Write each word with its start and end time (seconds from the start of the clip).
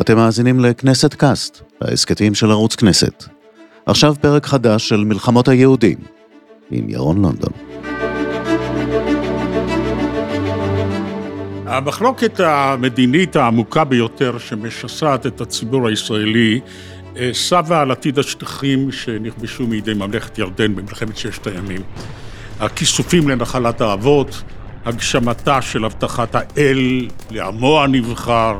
אתם 0.00 0.16
מאזינים 0.16 0.60
לכנסת 0.60 1.14
קאסט, 1.14 1.62
ההסכתים 1.80 2.34
של 2.34 2.50
ערוץ 2.50 2.74
כנסת. 2.74 3.24
עכשיו 3.86 4.14
פרק 4.20 4.46
חדש 4.46 4.88
של 4.88 5.04
מלחמות 5.04 5.48
היהודים, 5.48 5.98
עם 6.70 6.88
ירון 6.88 7.22
לונדון. 7.22 7.52
המחלוקת 11.66 12.40
המדינית 12.40 13.36
העמוקה 13.36 13.84
ביותר 13.84 14.38
שמשסעת 14.38 15.26
את 15.26 15.40
הציבור 15.40 15.88
הישראלי 15.88 16.60
אה, 17.16 17.30
סבה 17.32 17.80
על 17.80 17.90
עתיד 17.90 18.18
השטחים 18.18 18.92
שנכבשו 18.92 19.66
מידי 19.66 19.94
ממלכת 19.94 20.38
ירדן 20.38 20.74
במלחמת 20.76 21.16
ששת 21.16 21.46
הימים. 21.46 21.82
הכיסופים 22.60 23.28
לנחלת 23.28 23.80
האבות, 23.80 24.42
הגשמתה 24.84 25.62
של 25.62 25.84
הבטחת 25.84 26.34
האל 26.34 27.08
לעמו 27.30 27.82
הנבחר, 27.82 28.56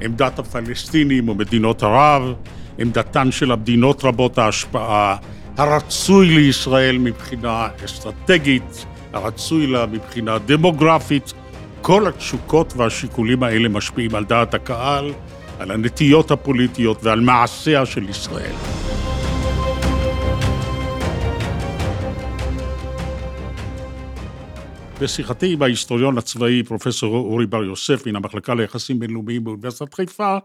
עמדת 0.00 0.38
הפלסטינים 0.38 1.28
ומדינות 1.28 1.82
ערב, 1.82 2.34
עמדתן 2.78 3.32
של 3.32 3.52
המדינות 3.52 4.04
רבות 4.04 4.38
ההשפעה, 4.38 5.16
הרצוי 5.56 6.26
לישראל 6.26 6.98
מבחינה 6.98 7.68
אסטרטגית, 7.84 8.86
הרצוי 9.12 9.66
לה 9.66 9.86
מבחינה 9.86 10.38
דמוגרפית, 10.38 11.32
כל 11.82 12.06
התשוקות 12.06 12.72
והשיקולים 12.76 13.42
האלה 13.42 13.68
משפיעים 13.68 14.14
על 14.14 14.24
דעת 14.24 14.54
הקהל, 14.54 15.12
על 15.58 15.70
הנטיות 15.70 16.30
הפוליטיות 16.30 17.04
ועל 17.04 17.20
מעשיה 17.20 17.86
של 17.86 18.08
ישראל. 18.08 18.85
בשיחתי 25.00 25.52
עם 25.52 25.62
ההיסטוריון 25.62 26.18
הצבאי 26.18 26.62
פרופסור 26.62 27.16
אורי 27.16 27.46
בר 27.46 27.64
יוסף 27.64 28.06
מן 28.06 28.16
המחלקה 28.16 28.54
ליחסים 28.54 28.98
בינלאומיים 28.98 29.44
באוניברסיטת 29.44 29.94
חיפה, 29.94 30.38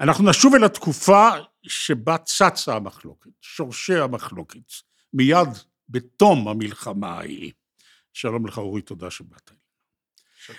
אנחנו 0.00 0.30
נשוב 0.30 0.54
אל 0.54 0.64
התקופה 0.64 1.28
שבה 1.62 2.18
צצה 2.18 2.76
המחלוקת, 2.76 3.30
שורשי 3.40 3.94
המחלוקת, 3.94 4.72
מיד 5.12 5.48
בתום 5.88 6.48
המלחמה 6.48 7.08
ההיא. 7.08 7.52
שלום 8.12 8.46
לך 8.46 8.58
אורי, 8.58 8.82
תודה 8.82 9.10
שבאת. 9.10 9.50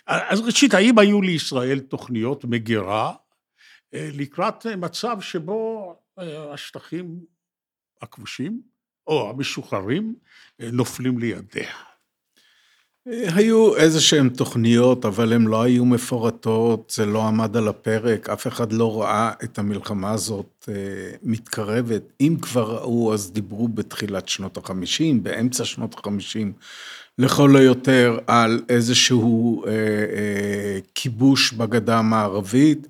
אז 0.08 0.40
ראשית, 0.40 0.74
האם 0.74 1.00
היו 1.00 1.22
לישראל 1.22 1.80
תוכניות 1.80 2.46
מגירה 2.46 3.14
אה, 3.94 4.10
לקראת 4.14 4.66
מצב 4.66 5.22
שבו 5.22 5.96
אה, 6.20 6.54
השטחים 6.54 7.20
הכבושים 8.02 8.62
או 9.08 9.30
המשוחררים 9.30 10.16
אה, 10.62 10.70
נופלים 10.72 11.20
לידיה? 11.20 11.95
היו 13.08 13.76
איזה 13.76 14.02
שהן 14.02 14.30
תוכניות, 14.30 15.06
אבל 15.06 15.34
הן 15.34 15.46
לא 15.46 15.64
היו 15.64 15.86
מפורטות, 15.86 16.94
זה 16.96 17.06
לא 17.06 17.28
עמד 17.28 17.58
על 17.58 17.68
הפרק, 17.68 18.30
אף 18.30 18.48
אחד 18.48 18.74
לא 18.74 19.02
ראה 19.02 19.32
את 19.44 19.60
המלחמה 19.60 20.12
הזאת 20.12 20.70
אה, 20.70 20.74
מתקרבת. 21.24 22.02
אם 22.22 22.36
כבר 22.42 22.76
ראו, 22.76 23.14
אז 23.14 23.32
דיברו 23.32 23.68
בתחילת 23.68 24.30
שנות 24.30 24.58
החמישים, 24.58 25.24
באמצע 25.24 25.66
שנות 25.66 25.94
החמישים, 25.94 26.54
לכל 27.18 27.56
היותר 27.56 28.18
על 28.28 28.62
איזשהו 28.70 29.64
אה, 29.66 29.72
אה, 29.72 30.80
כיבוש 30.96 31.54
בגדה 31.54 32.00
המערבית. 32.00 32.88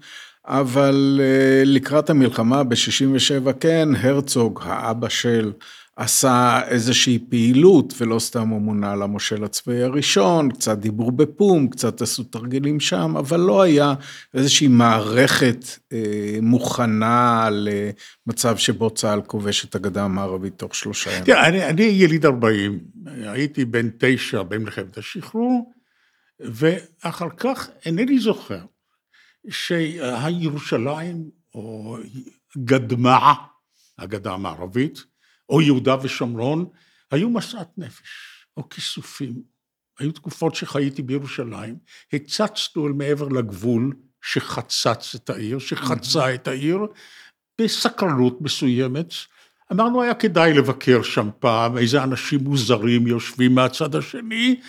אבל 0.47 1.22
אה, 1.23 1.63
לקראת 1.66 2.09
המלחמה 2.09 2.63
ב-67' 2.63 3.53
כן, 3.59 3.89
הרצוג, 4.02 4.59
האבא 4.63 5.09
של 5.09 5.52
עשה 5.95 6.61
איזושהי 6.67 7.19
פעילות, 7.29 7.93
ולא 7.97 8.19
סתם 8.19 8.47
הוא 8.47 8.61
מונה 8.61 8.95
למושל 8.95 9.43
הצבאי 9.43 9.83
הראשון, 9.83 10.51
קצת 10.51 10.77
דיברו 10.77 11.11
בפום, 11.11 11.67
קצת 11.67 12.01
עשו 12.01 12.23
תרגילים 12.23 12.79
שם, 12.79 13.17
אבל 13.17 13.39
לא 13.39 13.61
היה 13.61 13.93
איזושהי 14.33 14.67
מערכת 14.67 15.66
אה, 15.93 16.38
מוכנה 16.41 17.49
למצב 17.51 18.57
שבו 18.57 18.89
צה"ל 18.89 19.21
כובש 19.21 19.66
את 19.66 19.75
הגדה 19.75 20.03
המערבית 20.03 20.53
תוך 20.57 20.75
שלושה 20.75 21.11
ימים. 21.11 21.23
תראה, 21.23 21.47
אני, 21.47 21.66
אני 21.66 21.83
יליד 21.83 22.25
40, 22.25 22.79
הייתי 23.05 23.66
בן 23.66 23.89
תשע 23.97 24.44
במלחמת 24.44 24.97
השחרור, 24.97 25.72
ואחר 26.39 27.29
כך 27.38 27.69
אינני 27.85 28.19
זוכר 28.19 28.59
שהירושלים, 29.50 31.29
או 31.55 31.97
גדמה, 32.57 33.34
הגדה 34.00 34.34
המערבית, 34.34 35.15
או 35.50 35.61
יהודה 35.61 35.95
ושומרון, 36.01 36.66
היו 37.11 37.29
משאת 37.29 37.78
נפש, 37.78 38.09
או 38.57 38.69
כיסופים. 38.69 39.41
היו 40.00 40.11
תקופות 40.11 40.56
שחייתי 40.56 41.01
בירושלים, 41.01 41.75
הצצנו 42.13 42.88
אל 42.88 42.91
מעבר 42.91 43.28
לגבול 43.28 43.94
שחצץ 44.22 45.16
את 45.16 45.29
העיר, 45.29 45.59
שחצה 45.59 46.25
mm-hmm. 46.25 46.35
את 46.35 46.47
העיר, 46.47 46.79
בסקרנות 47.61 48.41
מסוימת. 48.41 49.13
אמרנו, 49.72 50.01
היה 50.01 50.13
כדאי 50.13 50.53
לבקר 50.53 51.03
שם 51.03 51.29
פעם, 51.39 51.78
איזה 51.78 52.03
אנשים 52.03 52.39
מוזרים 52.39 53.07
יושבים 53.07 53.55
מהצד 53.55 53.95
השני, 53.95 54.61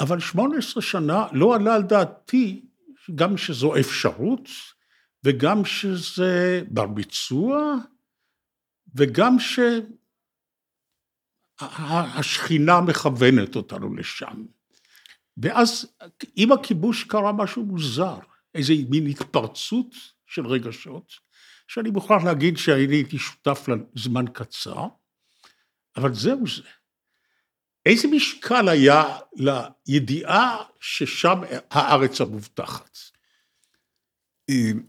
אבל 0.00 0.20
18 0.20 0.82
שנה 0.82 1.26
לא 1.32 1.54
עלה 1.54 1.74
על 1.74 1.82
דעתי 1.82 2.64
גם 3.14 3.36
שזו 3.36 3.76
אפשרות, 3.76 4.48
וגם 5.24 5.64
שזה 5.64 6.62
בר 6.70 6.86
ביצוע, 6.86 7.74
וגם 8.96 9.36
שהשכינה 11.60 12.80
מכוונת 12.80 13.56
אותנו 13.56 13.94
לשם. 13.94 14.44
ואז 15.36 15.96
עם 16.36 16.52
הכיבוש 16.52 17.04
קרה 17.04 17.32
משהו 17.32 17.64
מוזר, 17.64 18.18
איזה 18.54 18.72
מין 18.88 19.06
התפרצות 19.06 19.94
של 20.26 20.46
רגשות, 20.46 21.12
שאני 21.68 21.90
מוכרח 21.90 22.24
להגיד 22.24 22.56
שאני 22.56 22.94
הייתי 22.94 23.18
שותף 23.18 23.68
לזמן 23.94 24.24
קצר, 24.32 24.86
אבל 25.96 26.14
זהו 26.14 26.46
זה. 26.46 26.62
איזה 27.86 28.08
משקל 28.08 28.68
היה 28.68 29.18
לידיעה 29.88 30.64
ששם 30.80 31.40
הארץ 31.70 32.20
המובטחת? 32.20 32.98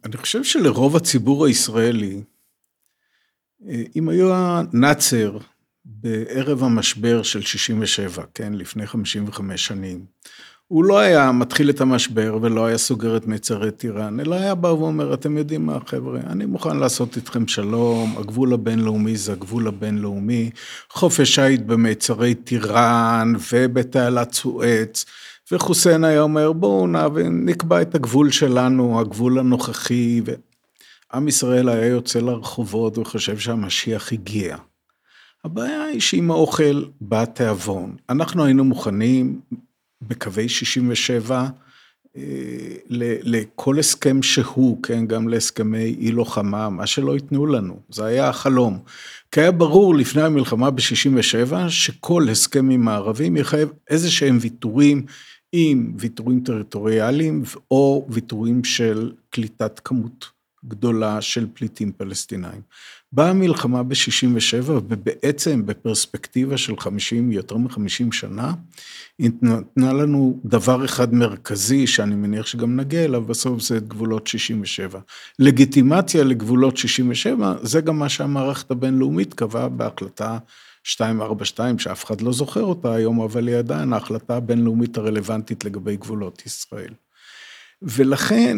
אני 0.06 0.18
חושב 0.18 0.44
שלרוב 0.44 0.96
הציבור 0.96 1.46
הישראלי, 1.46 2.24
אם 3.96 4.10
היה 4.10 4.62
נאצר 4.74 5.38
בערב 5.86 6.64
המשבר 6.64 7.24
של 7.24 7.42
67, 7.42 8.24
כן, 8.34 8.54
לפני 8.54 8.88
55 8.88 9.68
שנים, 9.68 10.06
הוא 10.68 10.84
לא 10.84 11.00
היה 11.00 11.32
מתחיל 11.32 11.70
את 11.70 11.82
המשבר 11.82 12.38
ולא 12.42 12.66
היה 12.66 12.78
סוגר 12.78 13.18
את 13.18 13.28
מצרי 13.28 13.72
טיראן, 13.72 14.20
אלא 14.20 14.36
היה 14.36 14.56
בא 14.56 14.68
ואומר, 14.68 15.14
אתם 15.14 15.38
יודעים 15.38 15.66
מה 15.66 15.78
חבר'ה, 15.86 16.20
אני 16.20 16.46
מוכן 16.46 16.78
לעשות 16.78 17.16
איתכם 17.16 17.48
שלום, 17.48 18.18
הגבול 18.18 18.54
הבינלאומי 18.54 19.18
זה 19.18 19.32
הגבול 19.32 19.68
הבינלאומי, 19.68 20.50
חופש 20.90 21.36
שיט 21.36 21.62
במצרי 21.62 22.36
טיראן 22.36 23.34
ובתעלת 23.54 24.34
סואץ, 24.34 25.06
וחוסיין 25.52 26.04
היה 26.04 26.22
אומר, 26.22 26.52
בואו 26.52 26.88
נקבע 27.32 27.82
את 27.82 27.96
הגבול 27.96 28.32
שלנו, 28.32 29.00
הגבול 29.00 29.40
הנוכחי, 29.40 30.22
עם 31.14 31.28
ישראל 31.28 31.70
היה 31.70 31.86
יוצא 31.86 32.20
לרחובות 32.20 32.98
וחושב 32.98 33.38
שהמשיח 33.38 34.14
הגיע. 34.14 34.58
הבעיה 35.44 35.84
היא 35.84 36.00
שעם 36.00 36.32
האוכל 36.32 36.86
בא 37.02 37.26
תיאבון. 37.26 37.96
אנחנו 38.10 38.46
היינו 38.46 38.64
מוכנים 38.64 39.42
בקווי 40.02 40.50
67 40.50 41.48
אה, 42.18 42.22
לכל 43.22 43.80
הסכם 43.80 44.24
שהוא, 44.24 44.84
כן, 44.84 45.08
גם 45.08 45.28
להסכמי 45.28 45.96
אי 46.00 46.12
לוחמה, 46.12 46.70
מה 46.70 46.88
שלא 46.88 47.16
ייתנו 47.16 47.46
לנו, 47.46 47.80
זה 47.90 48.06
היה 48.06 48.30
החלום. 48.30 48.80
כי 49.32 49.42
היה 49.42 49.52
ברור 49.52 49.96
לפני 49.96 50.22
המלחמה 50.22 50.72
ב-67 50.72 51.70
שכל 51.70 52.30
הסכם 52.32 52.70
עם 52.70 52.88
הערבים 52.88 53.38
יחייב 53.38 53.70
איזה 53.90 54.12
שהם 54.12 54.38
ויתורים, 54.42 55.06
עם 55.52 55.94
ויתורים 56.00 56.40
טריטוריאליים 56.40 57.44
או 57.72 58.08
ויתורים 58.10 58.64
של 58.64 59.12
קליטת 59.30 59.80
כמות 59.84 60.37
גדולה 60.68 61.22
של 61.22 61.48
פליטים 61.54 61.92
פלסטינאים. 61.92 62.62
באה 63.12 63.30
המלחמה 63.30 63.84
ב-67' 63.84 64.70
ובעצם 64.70 65.66
בפרספקטיבה 65.66 66.58
של 66.58 66.78
50, 66.80 67.32
יותר 67.32 67.58
מ-50 67.58 68.12
שנה, 68.12 68.54
היא 69.20 69.32
נתנה 69.42 69.94
לנו 69.94 70.40
דבר 70.46 70.86
אחד 70.86 71.14
מרכזי, 71.14 71.88
שאני 71.88 72.16
מניח 72.16 72.46
שגם 72.46 72.76
נגיע 72.76 73.06
אליו 73.06 73.22
בסוף, 73.22 73.62
זה 73.62 73.78
את 73.78 73.88
גבולות 73.88 74.28
67. 74.28 75.00
לגיטימציה 75.40 76.24
לגבולות 76.24 76.78
67, 76.78 77.54
זה 77.62 77.82
גם 77.82 78.00
מה 78.00 78.10
שהמערכת 78.10 78.72
הבינלאומית 78.72 79.34
קבעה 79.34 79.70
בהחלטה 79.70 80.38
242, 81.02 81.80
שאף 81.80 82.06
אחד 82.06 82.22
לא 82.22 82.34
זוכר 82.34 82.64
אותה 82.64 82.94
היום, 82.94 83.22
אבל 83.22 83.48
היא 83.48 83.56
עדיין 83.56 83.94
ההחלטה 83.94 84.38
הבינלאומית 84.38 84.98
הרלוונטית 84.98 85.66
לגבי 85.66 85.98
גבולות 85.98 86.46
ישראל. 86.46 86.94
ולכן 87.82 88.58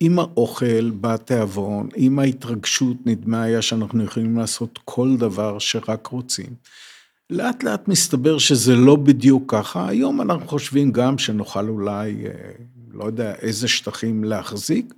עם 0.00 0.18
האוכל 0.18 0.90
בא 0.90 1.14
התיאבון, 1.14 1.88
עם 1.96 2.18
ההתרגשות 2.18 2.96
נדמה 3.06 3.42
היה 3.42 3.62
שאנחנו 3.62 4.04
יכולים 4.04 4.38
לעשות 4.38 4.78
כל 4.84 5.16
דבר 5.16 5.58
שרק 5.58 6.06
רוצים. 6.06 6.54
לאט 7.30 7.62
לאט 7.62 7.88
מסתבר 7.88 8.38
שזה 8.38 8.76
לא 8.76 8.96
בדיוק 8.96 9.54
ככה, 9.54 9.88
היום 9.88 10.20
אנחנו 10.20 10.48
חושבים 10.48 10.92
גם 10.92 11.18
שנוכל 11.18 11.68
אולי, 11.68 12.26
אה, 12.26 12.30
לא 12.92 13.04
יודע 13.04 13.34
איזה 13.34 13.68
שטחים 13.68 14.24
להחזיק, 14.24 14.94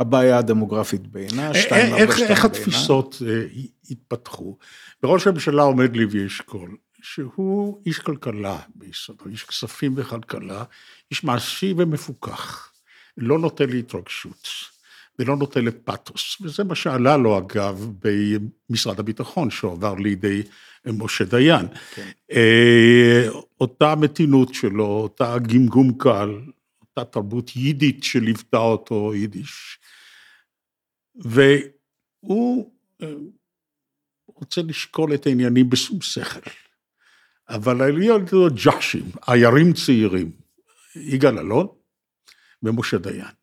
הבעיה 0.00 0.38
הדמוגרפית 0.38 1.06
בעינה, 1.06 1.48
אה, 1.48 1.54
שתיים, 1.54 1.94
אה, 1.94 2.00
ארבע, 2.00 2.12
שתיים 2.12 2.18
בעינה. 2.18 2.30
איך 2.30 2.44
התפיסות 2.44 3.22
אה, 3.26 3.42
התפתחו? 3.90 4.56
וראש 5.02 5.26
הממשלה 5.26 5.62
עומד 5.62 5.96
לוי 5.96 6.26
אשכול, 6.26 6.76
שהוא 7.02 7.82
איש 7.86 7.98
כלכלה 7.98 8.58
ביסודו, 8.74 9.26
איש 9.26 9.44
כספים 9.44 9.94
וכלכלה, 9.96 10.64
איש 11.10 11.24
מעשי 11.24 11.74
ומפוכח, 11.76 12.72
לא 13.16 13.38
נוטה 13.38 13.66
להתרגשות. 13.66 14.48
ולא 15.18 15.36
נוטה 15.36 15.60
לפתוס, 15.60 16.36
וזה 16.40 16.64
מה 16.64 16.74
שעלה 16.74 17.16
לו 17.16 17.38
אגב 17.38 17.90
במשרד 18.00 19.00
הביטחון, 19.00 19.50
שהועבר 19.50 19.94
לידי 19.94 20.42
משה 20.86 21.24
דיין. 21.24 21.66
כן. 21.94 22.10
אותה 23.60 23.94
מתינות 23.94 24.54
שלו, 24.54 24.86
אותה 24.86 25.36
גמגום 25.38 25.98
קל, 25.98 26.40
אותה 26.80 27.04
תרבות 27.04 27.56
יידית 27.56 28.04
שליוותה 28.04 28.56
אותו, 28.56 29.14
יידיש. 29.14 29.78
והוא 31.14 32.72
רוצה 34.26 34.62
לשקול 34.62 35.14
את 35.14 35.26
העניינים 35.26 35.70
בשום 35.70 36.00
שכל. 36.00 36.50
אבל 37.48 37.82
היו 37.82 38.18
לו 38.32 38.48
ג'אשים, 38.64 39.04
עיירים 39.26 39.72
צעירים, 39.72 40.30
יגאל 40.96 41.38
אלון 41.38 41.66
ומשה 42.62 42.98
דיין. 42.98 43.38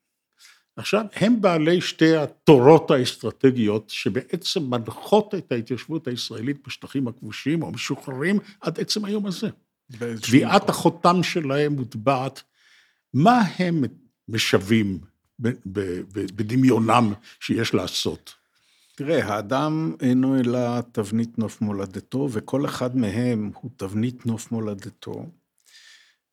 עכשיו, 0.77 1.05
הם 1.13 1.41
בעלי 1.41 1.81
שתי 1.81 2.15
התורות 2.15 2.91
האסטרטגיות 2.91 3.89
שבעצם 3.89 4.63
מנחות 4.63 5.35
את 5.35 5.51
ההתיישבות 5.51 6.07
הישראלית 6.07 6.67
בשטחים 6.67 7.07
הכבושים 7.07 7.63
או 7.63 7.71
משוחררים 7.71 8.39
עד 8.61 8.79
עצם 8.79 9.05
היום 9.05 9.25
הזה. 9.25 9.49
קביעת 10.21 10.69
החותם 10.69 11.23
שלהם 11.23 11.73
מוטבעת, 11.73 12.43
מה 13.13 13.41
הם 13.59 13.83
משווים 14.29 14.99
בדמיונם 16.09 17.13
שיש 17.39 17.73
לעשות? 17.73 18.33
תראה, 18.95 19.25
האדם 19.25 19.93
אינו 20.01 20.39
אלא 20.39 20.81
תבנית 20.91 21.39
נוף 21.39 21.61
מולדתו, 21.61 22.29
וכל 22.31 22.65
אחד 22.65 22.97
מהם 22.97 23.51
הוא 23.61 23.71
תבנית 23.77 24.25
נוף 24.25 24.51
מולדתו. 24.51 25.25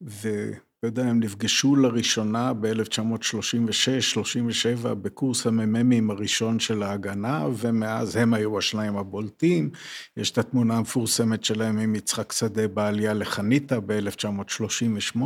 ו... 0.02 0.52
לא 0.82 0.88
יודע, 0.88 1.02
הם 1.02 1.20
נפגשו 1.20 1.76
לראשונה 1.76 2.52
ב-1936-37 2.52 4.94
בקורס 4.94 5.46
המ"מים 5.46 6.10
הראשון 6.10 6.60
של 6.60 6.82
ההגנה, 6.82 7.46
ומאז 7.56 8.16
הם 8.16 8.34
היו 8.34 8.58
השניים 8.58 8.96
הבולטים. 8.96 9.70
יש 10.16 10.30
את 10.30 10.38
התמונה 10.38 10.76
המפורסמת 10.76 11.44
שלהם 11.44 11.78
עם 11.78 11.94
יצחק 11.94 12.32
שדה 12.32 12.68
בעלייה 12.68 13.14
לחניתה 13.14 13.80
ב-1938. 13.80 15.18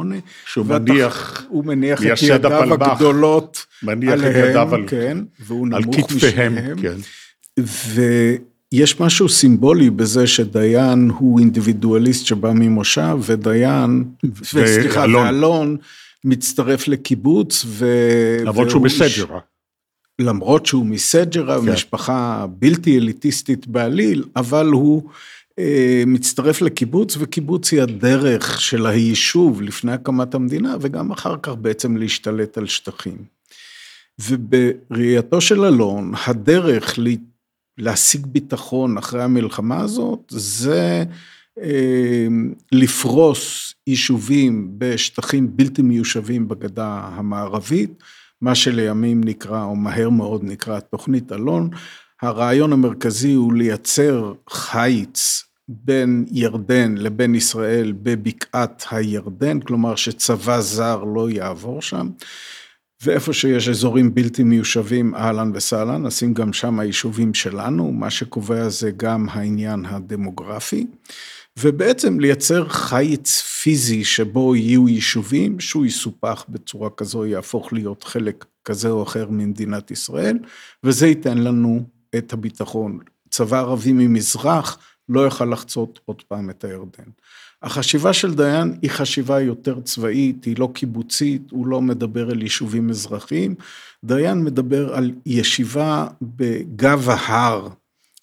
שהוא 0.46 0.66
מניח, 0.66 1.46
הוא 1.48 1.64
מניח 1.64 2.02
את 2.02 2.22
ידיו 2.22 2.74
הגדולות 2.74 3.66
מניח 3.82 4.12
עליהם, 4.12 4.44
את 4.44 4.50
ידיו 4.50 4.74
על, 4.74 4.88
כן, 4.88 5.18
והוא 5.40 5.68
על 5.72 5.82
נמוך 5.82 5.96
כתפיהם, 5.96 6.52
משניהם. 6.52 6.82
כן. 6.82 6.96
ו... 7.60 8.02
יש 8.72 9.00
משהו 9.00 9.28
סימבולי 9.28 9.90
בזה 9.90 10.26
שדיין 10.26 11.10
הוא 11.18 11.40
אינדיבידואליסט 11.40 12.26
שבא 12.26 12.52
ממושב, 12.54 13.18
ודיין, 13.20 14.04
סליחה, 14.42 15.00
ואלון. 15.00 15.76
מצטרף 16.24 16.88
לקיבוץ, 16.88 17.64
ו... 17.66 17.86
למרות 18.44 18.70
שהוא 18.70 18.82
מסג'רה. 18.82 19.38
למרות 20.18 20.66
שהוא 20.66 20.86
מסג'רה, 20.86 21.60
כן. 21.60 21.72
משפחה 21.72 22.46
בלתי 22.58 22.98
אליטיסטית 22.98 23.66
בעליל, 23.66 24.24
אבל 24.36 24.66
הוא 24.66 25.02
אה, 25.58 26.02
מצטרף 26.06 26.62
לקיבוץ, 26.62 27.16
וקיבוץ 27.18 27.72
היא 27.72 27.82
הדרך 27.82 28.60
של 28.60 28.86
היישוב 28.86 29.62
לפני 29.62 29.92
הקמת 29.92 30.34
המדינה, 30.34 30.76
וגם 30.80 31.12
אחר 31.12 31.36
כך 31.42 31.52
בעצם 31.52 31.96
להשתלט 31.96 32.58
על 32.58 32.66
שטחים. 32.66 33.16
ובראייתו 34.18 35.40
של 35.40 35.64
אלון, 35.64 36.12
הדרך 36.26 36.98
להשיג 37.78 38.26
ביטחון 38.26 38.98
אחרי 38.98 39.22
המלחמה 39.22 39.80
הזאת, 39.80 40.20
זה 40.28 41.04
אה, 41.62 42.26
לפרוס 42.72 43.74
יישובים 43.86 44.70
בשטחים 44.78 45.56
בלתי 45.56 45.82
מיושבים 45.82 46.48
בגדה 46.48 47.10
המערבית, 47.12 48.02
מה 48.40 48.54
שלימים 48.54 49.24
נקרא, 49.24 49.64
או 49.64 49.76
מהר 49.76 50.10
מאוד 50.10 50.44
נקרא, 50.44 50.80
תוכנית 50.80 51.32
אלון. 51.32 51.70
הרעיון 52.22 52.72
המרכזי 52.72 53.32
הוא 53.32 53.54
לייצר 53.54 54.32
חיץ 54.50 55.42
בין 55.68 56.24
ירדן 56.30 56.94
לבין 56.98 57.34
ישראל 57.34 57.92
בבקעת 58.02 58.84
הירדן, 58.90 59.60
כלומר 59.60 59.94
שצבא 59.94 60.60
זר 60.60 61.04
לא 61.04 61.30
יעבור 61.30 61.82
שם. 61.82 62.08
ואיפה 63.02 63.32
שיש 63.32 63.68
אזורים 63.68 64.14
בלתי 64.14 64.42
מיושבים, 64.42 65.14
אהלן 65.14 65.50
וסהלן, 65.54 66.06
נשים 66.06 66.34
גם 66.34 66.52
שם 66.52 66.80
היישובים 66.80 67.34
שלנו, 67.34 67.92
מה 67.92 68.10
שקובע 68.10 68.68
זה 68.68 68.90
גם 68.96 69.26
העניין 69.28 69.84
הדמוגרפי, 69.86 70.86
ובעצם 71.58 72.20
לייצר 72.20 72.68
חיץ 72.68 73.40
פיזי 73.40 74.04
שבו 74.04 74.56
יהיו 74.56 74.88
יישובים, 74.88 75.60
שהוא 75.60 75.86
יסופח 75.86 76.44
בצורה 76.48 76.90
כזו, 76.90 77.26
יהפוך 77.26 77.72
להיות 77.72 78.04
חלק 78.04 78.44
כזה 78.64 78.90
או 78.90 79.02
אחר 79.02 79.26
ממדינת 79.30 79.90
ישראל, 79.90 80.38
וזה 80.84 81.06
ייתן 81.06 81.38
לנו 81.38 81.82
את 82.16 82.32
הביטחון. 82.32 82.98
צבא 83.30 83.58
ערבי 83.58 83.92
ממזרח 83.92 84.78
לא 85.08 85.20
יוכל 85.20 85.44
לחצות 85.44 86.00
עוד 86.04 86.22
פעם 86.22 86.50
את 86.50 86.64
הירדן. 86.64 87.10
החשיבה 87.62 88.12
של 88.12 88.34
דיין 88.34 88.78
היא 88.82 88.90
חשיבה 88.90 89.40
יותר 89.40 89.80
צבאית, 89.80 90.44
היא 90.44 90.56
לא 90.58 90.68
קיבוצית, 90.74 91.50
הוא 91.50 91.66
לא 91.66 91.80
מדבר 91.82 92.30
על 92.30 92.42
יישובים 92.42 92.90
אזרחיים. 92.90 93.54
דיין 94.04 94.44
מדבר 94.44 94.94
על 94.94 95.12
ישיבה 95.26 96.06
בגב 96.22 97.08
ההר 97.10 97.68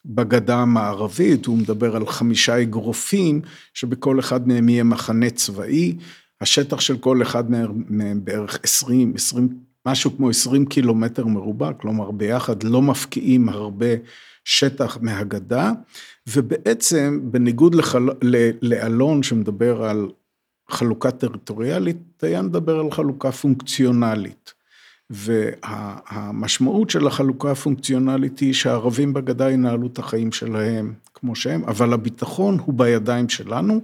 בגדה 0.06 0.58
המערבית, 0.58 1.46
הוא 1.46 1.58
מדבר 1.58 1.96
על 1.96 2.08
חמישה 2.08 2.62
אגרופים, 2.62 3.42
שבכל 3.74 4.20
אחד 4.20 4.48
מהם 4.48 4.70
יהיה 4.70 4.84
מחנה 4.84 5.30
צבאי. 5.30 5.98
השטח 6.42 6.80
של 6.80 6.98
כל 6.98 7.22
אחד 7.22 7.44
מהם 7.90 8.26
בערך 8.26 8.60
20, 8.64 9.14
20, 9.16 9.50
משהו 9.86 10.18
כמו 10.18 10.30
20 10.30 10.66
קילומטר 10.66 11.26
מרובע, 11.26 11.74
כלומר 11.74 12.12
ביחד 12.12 12.64
לא 12.64 12.82
מפקיעים 12.82 13.50
הרבה 13.50 13.88
שטח 14.46 14.98
מהגדה, 15.02 15.72
ובעצם 16.28 17.20
בניגוד 17.24 17.76
לחל... 17.76 18.10
לאלון 18.62 19.24
שמדבר 19.24 19.84
על 19.84 20.08
חלוקה 20.70 21.12
טריטוריאלית, 21.12 21.98
דיין 22.22 22.46
מדבר 22.46 22.80
על 22.80 22.92
חלוקה 22.92 23.32
פונקציונלית. 23.32 24.54
והמשמעות 25.10 26.90
של 26.90 27.08
החלוקה 27.08 27.52
הפונקציונלית 27.52 28.40
היא 28.40 28.54
שהערבים 28.54 29.14
בגדה 29.14 29.52
ינהלו 29.52 29.88
את 29.88 30.00
החיים 30.00 30.32
שלהם 30.32 30.94
כמו 31.14 31.36
שהם, 31.36 31.64
אבל 31.64 31.94
הביטחון 31.94 32.60
הוא 32.66 32.74
בידיים 32.74 33.30
שלנו, 33.30 33.82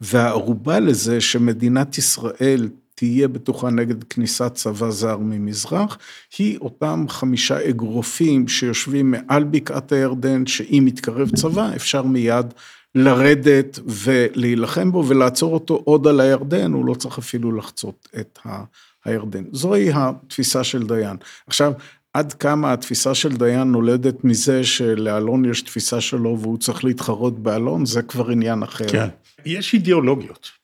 והערובה 0.00 0.80
לזה 0.80 1.20
שמדינת 1.20 1.98
ישראל 1.98 2.68
תהיה 2.94 3.28
בטוחה 3.28 3.70
נגד 3.70 4.04
כניסת 4.04 4.54
צבא 4.54 4.90
זר 4.90 5.16
ממזרח, 5.16 5.98
היא 6.38 6.58
אותם 6.58 7.04
חמישה 7.08 7.68
אגרופים 7.68 8.48
שיושבים 8.48 9.10
מעל 9.10 9.44
בקעת 9.44 9.92
הירדן, 9.92 10.46
שאם 10.46 10.84
יתקרב 10.88 11.30
צבא 11.36 11.70
אפשר 11.76 12.02
מיד 12.02 12.46
לרדת 12.94 13.78
ולהילחם 13.86 14.92
בו 14.92 15.04
ולעצור 15.08 15.54
אותו 15.54 15.82
עוד 15.84 16.06
על 16.06 16.20
הירדן, 16.20 16.72
הוא 16.72 16.86
לא 16.86 16.94
צריך 16.94 17.18
אפילו 17.18 17.52
לחצות 17.52 18.08
את 18.20 18.38
ה... 18.46 18.64
הירדן. 19.04 19.44
זוהי 19.52 19.90
התפיסה 19.94 20.64
של 20.64 20.86
דיין. 20.86 21.16
עכשיו, 21.46 21.72
עד 22.12 22.32
כמה 22.32 22.72
התפיסה 22.72 23.14
של 23.14 23.36
דיין 23.36 23.72
נולדת 23.72 24.24
מזה 24.24 24.64
שלאלון 24.64 25.44
יש 25.44 25.62
תפיסה 25.62 26.00
שלו 26.00 26.38
והוא 26.40 26.58
צריך 26.58 26.84
להתחרות 26.84 27.38
באלון, 27.38 27.86
זה 27.86 28.02
כבר 28.02 28.30
עניין 28.30 28.62
אחר. 28.62 28.88
כן. 28.88 29.08
יש 29.44 29.74
אידיאולוגיות. 29.74 30.61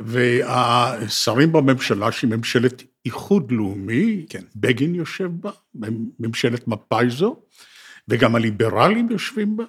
והשרים 0.00 1.52
בממשלה, 1.52 2.12
שהיא 2.12 2.30
ממשלת 2.30 2.82
איחוד 3.04 3.52
לאומי, 3.52 4.26
כן. 4.28 4.44
בגין 4.56 4.94
יושב 4.94 5.30
בה, 5.40 5.50
ממשלת 6.20 6.68
מפא"י 6.68 7.10
זו, 7.10 7.36
וגם 8.08 8.36
הליברלים 8.36 9.10
יושבים 9.10 9.56
בה, 9.56 9.64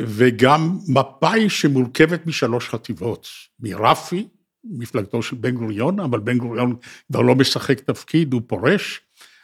וגם 0.00 0.78
מפא"י 0.88 1.50
שמורכבת 1.50 2.26
משלוש 2.26 2.68
חטיבות, 2.68 3.28
מרפי, 3.60 4.28
מפלגתו 4.64 5.22
של 5.22 5.36
בן 5.36 5.50
גוריון, 5.50 6.00
אבל 6.00 6.20
בן 6.20 6.38
גוריון 6.38 6.76
כבר 7.12 7.20
לא 7.20 7.34
משחק 7.34 7.80
תפקיד, 7.80 8.32
הוא 8.32 8.42
פורש, 8.46 9.00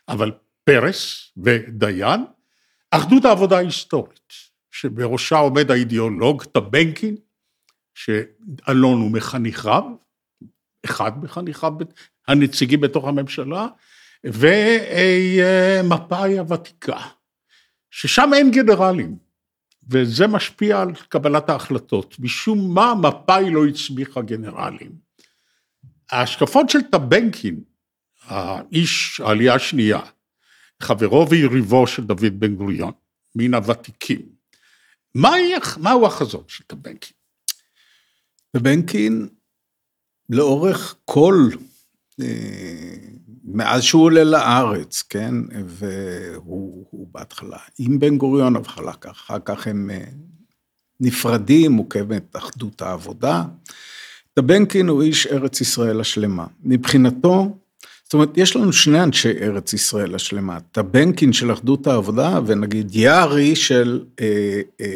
אבל 0.09 0.33
פרס 0.64 1.33
ודיין, 1.37 2.21
אחדות 2.90 3.25
העבודה 3.25 3.57
ההיסטורית, 3.57 4.33
שבראשה 4.71 5.37
עומד 5.37 5.71
האידיאולוג 5.71 6.45
טבנקין, 6.45 7.16
שאלון 8.04 9.00
הוא 9.00 9.11
מחניכיו, 9.11 9.83
אחד 10.85 11.25
מחניכיו, 11.25 11.73
הנציגים 12.28 12.80
בתוך 12.80 13.09
הממשלה, 13.09 13.66
ומפא"י 14.25 15.49
הוותיקה, 16.38 17.00
ששם 17.90 18.30
אין 18.35 18.50
גנרלים, 18.50 19.16
וזה 19.90 20.26
משפיע 20.26 20.80
על 20.80 20.95
קבלת 21.09 21.49
ההחלטות. 21.49 22.16
משום 22.19 22.75
מה 22.75 22.95
מפא"י 22.95 23.50
לא 23.50 23.66
הצמיחה 23.66 24.23
גנרלים. 24.23 24.92
ההשקפות 26.11 26.71
של 26.71 26.83
טבנקין, 26.83 27.61
האיש 28.23 29.21
העלייה 29.21 29.54
השנייה, 29.54 30.00
חברו 30.83 31.30
ויריבו 31.30 31.87
של 31.87 32.04
דוד 32.04 32.40
בן 32.40 32.54
גוריון, 32.54 32.92
מן 33.35 33.54
הוותיקים. 33.54 34.23
מהי, 35.14 35.52
מהו 35.78 36.07
החזון 36.07 36.45
של 36.49 36.64
טבנקין? 36.64 37.19
טבנקין, 38.52 39.28
לאורך 40.28 40.95
כל, 41.04 41.49
אה, 42.21 42.97
מאז 43.45 43.83
שהוא 43.83 44.02
עולה 44.02 44.25
לארץ, 44.25 45.02
כן, 45.02 45.35
והוא 45.66 47.09
בהתחלה 47.12 47.59
עם 47.78 47.99
בן 47.99 48.16
גוריון, 48.19 48.57
אבל 48.57 48.90
אחר 49.11 49.38
כך 49.45 49.66
הם 49.66 49.90
אה, 49.90 50.04
נפרדים, 51.00 51.73
מוקמת 51.73 52.37
אחדות 52.37 52.83
העבודה. 52.83 53.45
טבנקין 54.35 54.88
הוא 54.88 55.02
איש 55.02 55.26
ארץ 55.26 55.61
ישראל 55.61 56.00
השלמה. 56.00 56.47
מבחינתו, 56.62 57.59
זאת 58.11 58.14
אומרת, 58.14 58.31
יש 58.37 58.57
לנו 58.57 58.73
שני 58.73 59.02
אנשי 59.02 59.29
ארץ 59.40 59.73
ישראל 59.73 60.14
השלמה, 60.14 60.59
טבנקין 60.73 61.33
של 61.33 61.52
אחדות 61.52 61.87
העבודה, 61.87 62.38
ונגיד 62.47 62.95
יערי 62.95 63.57
של, 63.57 64.00
אה, 64.21 64.26
אה, 64.81 64.87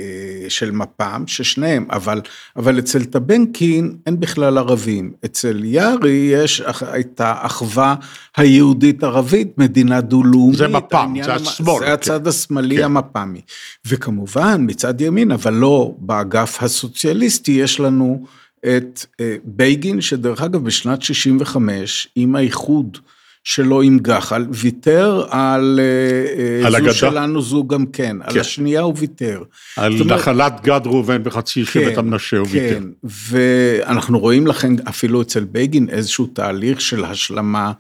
של 0.49 0.71
מפ"ם, 0.71 1.25
ששניהם, 1.26 1.87
אבל, 1.90 2.21
אבל 2.56 2.78
אצל 2.78 3.04
טבנקין 3.04 3.97
אין 4.06 4.21
בכלל 4.21 4.59
ערבים. 4.59 5.12
אצל 5.25 5.64
יערי 5.64 6.30
יש 6.33 6.62
את 7.00 7.21
האחווה 7.21 7.94
היהודית-ערבית, 8.37 9.59
מדינה 9.59 10.00
דו-לאומית. 10.00 10.59
זה 10.59 10.68
מפ"ם, 10.68 11.14
זה 11.25 11.35
השמאל. 11.35 11.87
זה 11.87 11.92
הצד 11.92 12.23
כן. 12.23 12.28
השמאלי 12.28 12.76
כן. 12.76 12.85
המפ"מי. 12.85 13.40
וכמובן, 13.87 14.64
מצד 14.66 15.00
ימין, 15.00 15.30
אבל 15.30 15.54
לא 15.54 15.94
באגף 15.99 16.62
הסוציאליסטי, 16.62 17.52
יש 17.52 17.80
לנו... 17.80 18.25
את 18.66 19.06
אה, 19.21 19.37
בייגין, 19.44 20.00
שדרך 20.00 20.42
אגב 20.42 20.64
בשנת 20.64 21.02
65, 21.02 22.09
עם 22.16 22.37
האיחוד 22.37 22.99
שלו 23.44 23.83
עם 23.83 23.99
גח"ל, 23.99 24.47
ויתר 24.50 25.25
על, 25.30 25.80
אה, 25.83 26.42
אה, 26.42 26.66
על 26.66 26.73
זו 26.73 26.78
הגדה. 26.78 26.92
שלנו, 26.92 27.42
זו 27.42 27.66
גם 27.66 27.87
כן, 27.87 27.92
כן, 27.92 28.16
על 28.23 28.40
השנייה 28.40 28.80
הוא 28.80 28.94
ויתר. 28.97 29.42
על 29.76 30.04
נחלת 30.04 30.61
גד 30.62 30.80
ראובן 30.85 31.23
שבט 31.47 31.64
כן, 31.73 31.99
המנשה 31.99 32.38
הוא 32.38 32.47
כן, 32.47 32.52
ויתר. 32.52 32.80
כן, 32.80 32.85
ואנחנו 33.28 34.18
רואים 34.18 34.47
לכן 34.47 34.73
אפילו 34.88 35.23
אצל 35.23 35.44
בייגין 35.44 35.88
איזשהו 35.88 36.26
תהליך 36.26 36.80
של 36.80 37.04
השלמה 37.04 37.73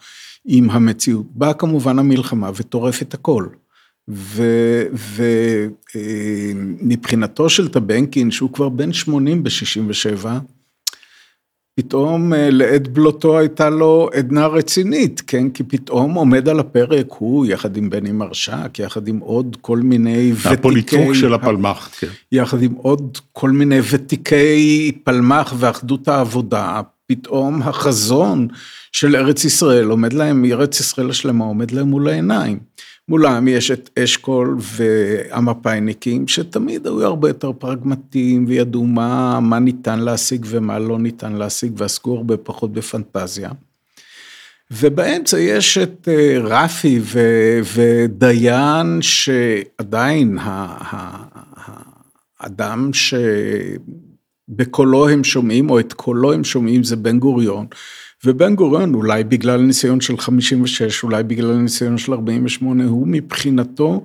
עם 0.44 0.70
המציאות. 0.70 1.26
באה 1.30 1.54
כמובן 1.54 1.98
המלחמה 1.98 2.50
וטורפת 2.56 3.14
הכל. 3.14 3.46
ומבחינתו 6.44 7.48
של 7.48 7.68
טבנקין, 7.68 8.30
שהוא 8.30 8.52
כבר 8.52 8.68
בן 8.68 8.92
80 8.92 9.42
ב-67, 9.42 10.26
פתאום 11.76 12.34
אה, 12.34 12.50
לעת 12.50 12.88
בלוטו 12.88 13.38
הייתה 13.38 13.70
לו 13.70 14.08
עדנה 14.14 14.46
רצינית, 14.46 15.22
כן? 15.26 15.50
כי 15.50 15.62
פתאום 15.62 16.14
עומד 16.14 16.48
על 16.48 16.60
הפרק 16.60 17.06
הוא, 17.18 17.46
יחד 17.46 17.76
עם 17.76 17.90
בני 17.90 18.12
מרשק, 18.12 18.78
יחד 18.78 19.08
עם 19.08 19.18
עוד 19.18 19.56
כל 19.60 19.78
מיני 19.78 20.32
ותיקי... 20.32 20.48
הפוליטרוק 20.48 21.14
של 21.14 21.34
הפלמ"ח, 21.34 21.90
כן. 21.98 22.06
יחד 22.32 22.62
עם 22.62 22.72
עוד 22.72 23.18
כל 23.32 23.50
מיני 23.50 23.80
ותיקי 23.90 24.92
פלמ"ח 25.04 25.54
ואחדות 25.58 26.08
העבודה, 26.08 26.80
פתאום 27.06 27.62
החזון 27.62 28.48
של 28.92 29.16
ארץ 29.16 29.44
ישראל 29.44 29.84
עומד 29.84 30.12
להם, 30.12 30.44
ארץ 30.44 30.80
ישראל 30.80 31.10
השלמה 31.10 31.44
עומד 31.44 31.70
להם 31.70 31.86
מול 31.86 32.08
העיניים. 32.08 32.58
מולם 33.08 33.48
יש 33.48 33.70
את 33.70 33.90
אשכול 33.98 34.56
והמפאיניקים, 34.58 36.28
שתמיד 36.28 36.86
היו 36.86 37.04
הרבה 37.04 37.28
יותר 37.28 37.52
פרגמטיים 37.52 38.44
וידעו 38.48 38.84
מה, 38.84 39.40
מה 39.40 39.58
ניתן 39.58 39.98
להשיג 39.98 40.46
ומה 40.48 40.78
לא 40.78 40.98
ניתן 40.98 41.32
להשיג, 41.32 41.72
ועסקו 41.76 42.16
הרבה 42.16 42.36
פחות 42.36 42.72
בפנטזיה. 42.72 43.50
ובאמצע 44.70 45.38
יש 45.38 45.78
את 45.78 46.08
אה, 46.08 46.38
רפי 46.40 47.00
ו, 47.02 47.20
ודיין, 47.74 48.98
שעדיין 49.00 50.38
האדם 52.40 52.90
שבקולו 54.48 55.08
הם 55.08 55.24
שומעים, 55.24 55.70
או 55.70 55.80
את 55.80 55.92
קולו 55.92 56.32
הם 56.32 56.44
שומעים, 56.44 56.84
זה 56.84 56.96
בן 56.96 57.18
גוריון. 57.18 57.66
ובן 58.24 58.54
גוריון, 58.54 58.94
אולי 58.94 59.24
בגלל 59.24 59.60
ניסיון 59.60 60.00
של 60.00 60.18
56, 60.18 61.02
אולי 61.02 61.22
בגלל 61.22 61.56
ניסיון 61.56 61.98
של 61.98 62.12
48, 62.12 62.84
הוא 62.84 63.06
מבחינתו, 63.08 64.04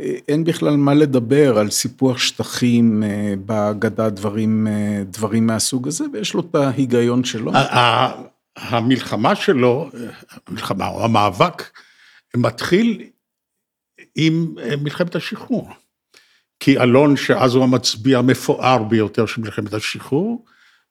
אה, 0.00 0.14
אין 0.28 0.44
בכלל 0.44 0.76
מה 0.76 0.94
לדבר 0.94 1.58
על 1.58 1.70
סיפוח 1.70 2.18
שטחים 2.18 3.02
אה, 3.02 3.34
בגדה, 3.46 4.10
דברים, 4.10 4.66
אה, 4.66 5.02
דברים 5.04 5.46
מהסוג 5.46 5.88
הזה, 5.88 6.04
ויש 6.12 6.34
לו 6.34 6.40
את 6.40 6.54
ההיגיון 6.54 7.24
שלו. 7.24 7.52
המלחמה 8.56 9.34
שלו, 9.36 9.90
המלחמה 10.46 10.88
או 10.88 11.04
המאבק, 11.04 11.70
מתחיל 12.36 13.02
עם 14.14 14.54
מלחמת 14.82 15.16
השחרור. 15.16 15.70
כי 16.60 16.78
אלון, 16.78 17.16
שאז 17.16 17.54
הוא 17.54 17.64
המצביע 17.64 18.18
המפואר 18.18 18.82
ביותר 18.82 19.26
של 19.26 19.40
מלחמת 19.40 19.74
השחרור, 19.74 20.44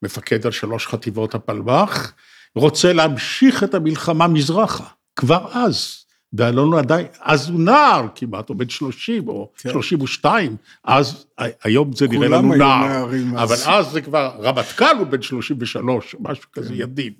מפקד 0.03 0.45
על 0.45 0.51
שלוש 0.51 0.87
חטיבות 0.87 1.35
הפלמ"ח, 1.35 2.13
רוצה 2.55 2.93
להמשיך 2.93 3.63
את 3.63 3.73
המלחמה 3.73 4.27
מזרחה, 4.27 4.85
כבר 5.15 5.47
אז. 5.51 6.03
ואלון 6.33 6.77
עדיין, 6.77 7.07
אז 7.21 7.49
הוא 7.49 7.59
נער 7.59 8.07
כמעט, 8.15 8.49
הוא 8.49 8.57
בן 8.57 8.69
30 8.69 9.27
או 9.27 9.51
כן. 9.57 9.71
32, 9.71 10.55
אז 10.83 11.25
היום 11.63 11.93
זה 11.93 12.07
נראה 12.07 12.27
לנו 12.27 12.55
נער, 12.55 13.05
אבל 13.33 13.55
אז. 13.55 13.65
אז 13.67 13.87
זה 13.91 14.01
כבר, 14.01 14.35
רמטכ"ל 14.39 14.95
הוא 14.99 15.07
בן 15.07 15.21
33, 15.21 16.15
משהו 16.19 16.43
כן. 16.53 16.61
כזה 16.61 16.73
ידין. 16.73 17.13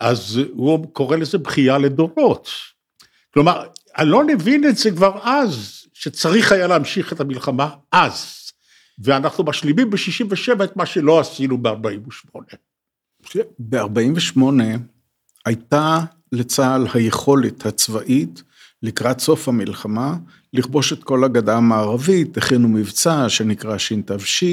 אז 0.00 0.40
הוא 0.52 0.92
קורא 0.92 1.16
לזה 1.16 1.38
בכייה 1.38 1.78
לדורות. 1.78 2.48
כלומר, 3.34 3.66
אלון 3.98 4.30
הבין 4.30 4.68
את 4.68 4.76
זה 4.76 4.90
כבר 4.90 5.18
אז, 5.22 5.84
שצריך 5.94 6.52
היה 6.52 6.66
להמשיך 6.66 7.12
את 7.12 7.20
המלחמה 7.20 7.70
אז, 7.92 8.34
ואנחנו 8.98 9.44
משלימים 9.44 9.90
ב-67 9.90 10.64
את 10.64 10.76
מה 10.76 10.86
שלא 10.86 11.20
עשינו 11.20 11.58
ב-48. 11.58 12.54
ב-48 13.58 14.40
הייתה 15.46 16.00
לצה"ל 16.32 16.86
היכולת 16.94 17.66
הצבאית 17.66 18.42
לקראת 18.82 19.20
סוף 19.20 19.48
המלחמה 19.48 20.16
לכבוש 20.52 20.92
את 20.92 21.04
כל 21.04 21.24
הגדה 21.24 21.56
המערבית, 21.56 22.36
הכינו 22.36 22.68
מבצע 22.68 23.28
שנקרא 23.28 23.78
שת"ש. 23.78 24.44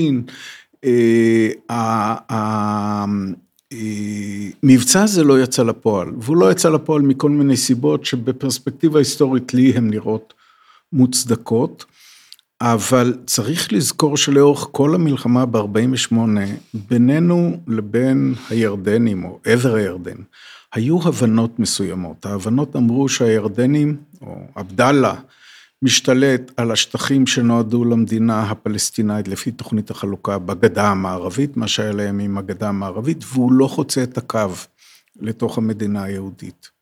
המבצע 4.63 5.03
הזה 5.03 5.23
לא 5.23 5.43
יצא 5.43 5.63
לפועל, 5.63 6.11
והוא 6.19 6.37
לא 6.37 6.51
יצא 6.51 6.69
לפועל 6.69 7.01
מכל 7.01 7.29
מיני 7.29 7.57
סיבות 7.57 8.05
שבפרספקטיבה 8.05 8.99
היסטורית 8.99 9.53
לי 9.53 9.73
הן 9.75 9.89
נראות 9.89 10.33
מוצדקות. 10.93 11.85
אבל 12.61 13.17
צריך 13.25 13.73
לזכור 13.73 14.17
שלאורך 14.17 14.67
כל 14.71 14.95
המלחמה 14.95 15.45
ב-48, 15.45 16.15
בינינו 16.73 17.57
לבין 17.67 18.35
הירדנים, 18.49 19.23
או 19.23 19.39
עבר 19.43 19.75
הירדן, 19.75 20.17
היו 20.73 20.99
הבנות 21.07 21.59
מסוימות. 21.59 22.25
ההבנות 22.25 22.75
אמרו 22.75 23.09
שהירדנים, 23.09 23.97
או 24.21 24.47
עבדאללה, 24.55 25.15
משתלט 25.81 26.51
על 26.57 26.71
השטחים 26.71 27.27
שנועדו 27.27 27.85
למדינה 27.85 28.43
הפלסטינאית 28.43 29.27
לפי 29.27 29.51
תוכנית 29.51 29.91
החלוקה 29.91 30.39
בגדה 30.39 30.87
המערבית, 30.87 31.57
מה 31.57 31.67
שהיה 31.67 31.91
להם 31.91 32.19
עם 32.19 32.37
הגדה 32.37 32.69
המערבית, 32.69 33.23
והוא 33.33 33.51
לא 33.51 33.67
חוצה 33.67 34.03
את 34.03 34.17
הקו 34.17 34.49
לתוך 35.19 35.57
המדינה 35.57 36.03
היהודית. 36.03 36.74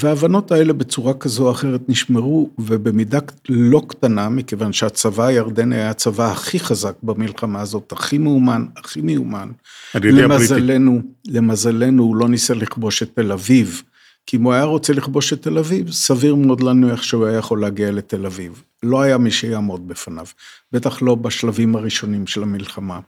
וההבנות 0.00 0.52
האלה 0.52 0.72
בצורה 0.72 1.14
כזו 1.14 1.46
או 1.46 1.50
אחרת 1.50 1.80
נשמרו, 1.88 2.50
ובמידה 2.58 3.18
לא 3.48 3.82
קטנה, 3.88 4.28
מכיוון 4.28 4.72
שהצבא 4.72 5.26
הירדני 5.26 5.76
היה 5.76 5.90
הצבא 5.90 6.32
הכי 6.32 6.60
חזק 6.60 6.94
במלחמה 7.02 7.60
הזאת, 7.60 7.92
הכי 7.92 8.18
מאומן, 8.18 8.66
הכי 8.76 9.00
מיומן. 9.00 9.50
למזלנו, 9.94 11.02
למזלנו 11.26 12.02
הוא 12.02 12.16
לא 12.16 12.28
ניסה 12.28 12.54
לכבוש 12.54 13.02
את 13.02 13.10
תל 13.14 13.32
אביב, 13.32 13.82
כי 14.26 14.36
אם 14.36 14.42
הוא 14.42 14.52
היה 14.52 14.64
רוצה 14.64 14.92
לכבוש 14.92 15.32
את 15.32 15.42
תל 15.42 15.58
אביב, 15.58 15.90
סביר 15.90 16.34
מאוד 16.34 16.60
להניח 16.60 17.02
שהוא 17.02 17.26
היה 17.26 17.38
יכול 17.38 17.60
להגיע 17.60 17.92
לתל 17.92 18.26
אביב. 18.26 18.62
לא 18.82 19.02
היה 19.02 19.18
מי 19.18 19.30
שיעמוד 19.30 19.88
בפניו, 19.88 20.26
בטח 20.72 21.02
לא 21.02 21.14
בשלבים 21.14 21.76
הראשונים 21.76 22.26
של 22.26 22.42
המלחמה. 22.42 23.00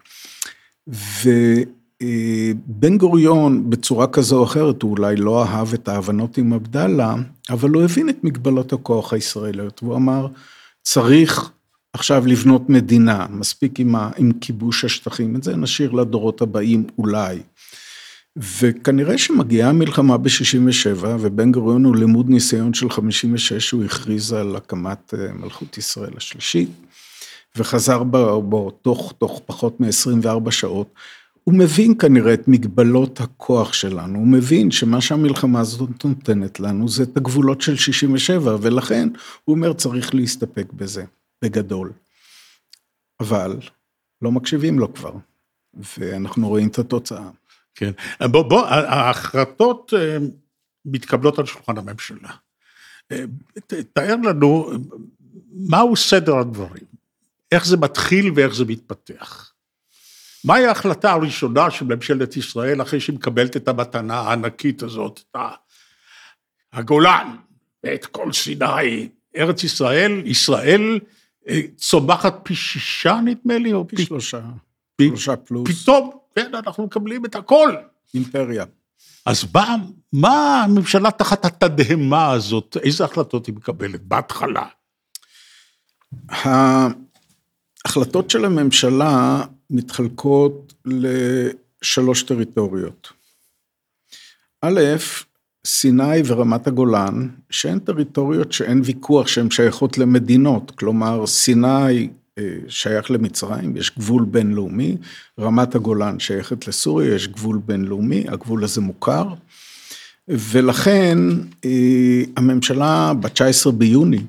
ו... 0.89 1.31
בן 2.67 2.99
גוריון 2.99 3.71
בצורה 3.71 4.07
כזו 4.07 4.39
או 4.39 4.45
אחרת, 4.45 4.83
הוא 4.83 4.91
אולי 4.91 5.17
לא 5.17 5.45
אהב 5.45 5.75
את 5.75 5.89
ההבנות 5.89 6.39
עם 6.39 6.53
עבדאללה, 6.53 7.15
אבל 7.51 7.71
הוא 7.71 7.83
הבין 7.83 8.09
את 8.09 8.25
מגבלות 8.25 8.73
הכוח 8.73 9.13
הישראליות, 9.13 9.83
והוא 9.83 9.97
אמר, 9.97 10.27
צריך 10.83 11.51
עכשיו 11.93 12.27
לבנות 12.27 12.71
מדינה, 12.71 13.27
מספיק 13.31 13.81
עם, 13.81 13.97
ה, 13.97 14.11
עם 14.17 14.33
כיבוש 14.41 14.85
השטחים, 14.85 15.37
את 15.37 15.43
זה 15.43 15.57
נשאיר 15.57 15.93
לדורות 15.93 16.43
הבאים 16.43 16.87
אולי. 16.99 17.39
וכנראה 18.37 19.19
שמגיעה 19.19 19.71
המלחמה 19.71 20.19
ב-67, 20.19 21.07
ובן 21.21 21.53
גוריון 21.53 21.85
הוא 21.85 21.97
לימוד 21.97 22.31
ניסיון 22.31 22.75
של 22.75 22.91
56, 22.91 23.71
הוא 23.71 23.85
הכריז 23.85 24.33
על 24.33 24.57
הקמת 24.57 25.15
אה, 25.15 25.33
מלכות 25.33 25.79
ישראל 25.79 26.13
השלישית, 26.17 26.71
וחזר 27.57 28.03
בו, 28.03 28.71
תוך, 28.71 29.15
תוך 29.19 29.43
פחות 29.47 29.81
מ-24 29.81 30.51
שעות. 30.51 30.95
הוא 31.45 31.55
מבין 31.55 31.99
כנראה 31.99 32.35
את 32.35 32.49
מגבלות 32.49 33.21
הכוח 33.21 33.73
שלנו, 33.73 34.19
הוא 34.19 34.27
מבין 34.27 34.71
שמה 34.71 35.01
שהמלחמה 35.01 35.61
הזאת 35.61 36.05
נותנת 36.05 36.61
לנו 36.61 36.89
זה 36.89 37.03
את 37.03 37.17
הגבולות 37.17 37.61
של 37.61 37.77
67, 37.77 38.57
ולכן 38.61 39.09
הוא 39.45 39.57
אומר 39.57 39.73
צריך 39.73 40.15
להסתפק 40.15 40.73
בזה, 40.73 41.05
בגדול. 41.45 41.93
אבל 43.21 43.61
לא 44.23 44.33
מקשיבים 44.33 44.79
לו 44.79 44.95
כבר, 44.95 45.15
ואנחנו 45.75 46.49
רואים 46.49 46.69
את 46.69 46.79
התוצאה. 46.79 47.31
כן, 47.75 47.91
בוא, 48.31 48.43
בוא, 48.43 48.67
ההחלטות 48.67 49.93
אה, 49.97 50.19
מתקבלות 50.85 51.39
על 51.39 51.47
שולחן 51.47 51.79
הממשלה. 51.79 52.31
אה, 53.13 53.25
תאר 53.93 54.17
לנו 54.17 54.71
מהו 55.53 55.97
סדר 55.97 56.39
הדברים, 56.39 56.85
איך 57.53 57.67
זה 57.67 57.77
מתחיל 57.77 58.33
ואיך 58.35 58.55
זה 58.55 58.65
מתפתח. 58.65 59.52
מהי 60.45 60.67
ההחלטה 60.67 61.13
הראשונה 61.13 61.71
של 61.71 61.85
ממשלת 61.85 62.37
ישראל 62.37 62.83
אחרי 62.83 63.01
שהיא 63.01 63.17
מקבלת 63.17 63.57
את 63.57 63.69
המתנה 63.69 64.21
הענקית 64.21 64.83
הזאת, 64.83 65.21
את 65.31 65.37
הגולן 66.73 67.37
ואת 67.85 68.07
כל 68.07 68.33
סיני, 68.33 69.09
ארץ 69.37 69.65
ישראל, 69.65 70.23
ישראל 70.25 70.99
אה, 71.49 71.61
צומחת 71.77 72.41
פי 72.43 72.55
שישה 72.55 73.21
נדמה 73.25 73.59
לי, 73.59 73.73
או 73.73 73.89
פי, 73.89 73.97
פי 73.97 74.05
שלושה, 74.05 74.41
פי, 74.97 75.09
שלושה 75.09 75.37
פלוס. 75.37 75.83
פתאום, 75.83 76.11
כן, 76.35 76.55
אנחנו 76.55 76.85
מקבלים 76.85 77.25
את 77.25 77.35
הכל. 77.35 77.75
אימפריה. 78.15 78.65
אז 79.27 79.45
מה, 79.55 79.77
מה 80.13 80.63
הממשלה 80.63 81.11
תחת 81.11 81.45
התדהמה 81.45 82.31
הזאת, 82.31 82.77
איזה 82.83 83.05
החלטות 83.05 83.47
היא 83.47 83.55
מקבלת 83.55 84.03
בהתחלה? 84.03 84.67
ההחלטות 86.29 88.31
של 88.31 88.45
הממשלה 88.45 89.45
מתחלקות 89.71 90.75
לשלוש 90.85 92.23
טריטוריות. 92.23 93.13
א', 94.63 94.81
סיני 95.67 96.23
ורמת 96.27 96.67
הגולן, 96.67 97.29
שהן 97.51 97.79
טריטוריות 97.79 98.53
שאין 98.53 98.81
ויכוח 98.85 99.27
שהן 99.27 99.51
שייכות 99.51 99.99
למדינות, 99.99 100.71
כלומר 100.71 101.27
סיני 101.27 102.09
אה, 102.39 102.57
שייך 102.69 103.11
למצרים, 103.11 103.77
יש 103.77 103.93
גבול 103.99 104.25
בינלאומי, 104.25 104.97
רמת 105.41 105.75
הגולן 105.75 106.19
שייכת 106.19 106.69
לסוריה, 106.69 107.15
יש 107.15 107.29
גבול 107.29 107.59
בינלאומי, 107.67 108.25
הגבול 108.29 108.65
הזה 108.65 108.81
מוכר, 108.81 109.29
ולכן 110.29 111.19
אה, 111.65 112.23
הממשלה 112.37 113.13
ב-19 113.21 113.71
ביוני 113.71 114.21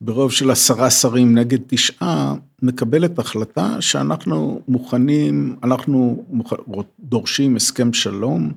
ברוב 0.00 0.32
של 0.32 0.50
עשרה 0.50 0.90
שרים 0.90 1.38
נגד 1.38 1.58
תשעה, 1.66 2.34
מקבלת 2.62 3.18
החלטה 3.18 3.76
שאנחנו 3.80 4.60
מוכנים, 4.68 5.56
אנחנו 5.62 6.24
דורשים 7.00 7.56
הסכם 7.56 7.92
שלום 7.92 8.52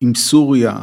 עם 0.00 0.14
סוריה 0.14 0.78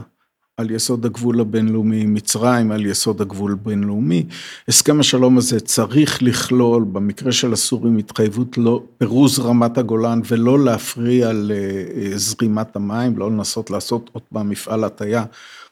על 0.57 0.71
יסוד 0.71 1.05
הגבול 1.05 1.41
הבינלאומי, 1.41 2.01
עם 2.01 2.13
מצרים 2.13 2.71
על 2.71 2.85
יסוד 2.85 3.21
הגבול 3.21 3.51
הבינלאומי. 3.51 4.25
הסכם 4.67 4.99
השלום 4.99 5.37
הזה 5.37 5.59
צריך 5.59 6.23
לכלול, 6.23 6.83
במקרה 6.83 7.31
של 7.31 7.53
הסורים, 7.53 7.97
התחייבות 7.97 8.57
לא, 8.57 8.83
פירוז 8.97 9.39
רמת 9.39 9.77
הגולן 9.77 10.21
ולא 10.27 10.59
להפריע 10.59 11.31
לזרימת 11.33 12.75
המים, 12.75 13.17
לא 13.17 13.31
לנסות 13.31 13.69
לעשות 13.69 14.09
עוד 14.13 14.23
פעם 14.33 14.49
מפעל 14.49 14.83
הטיה 14.83 15.25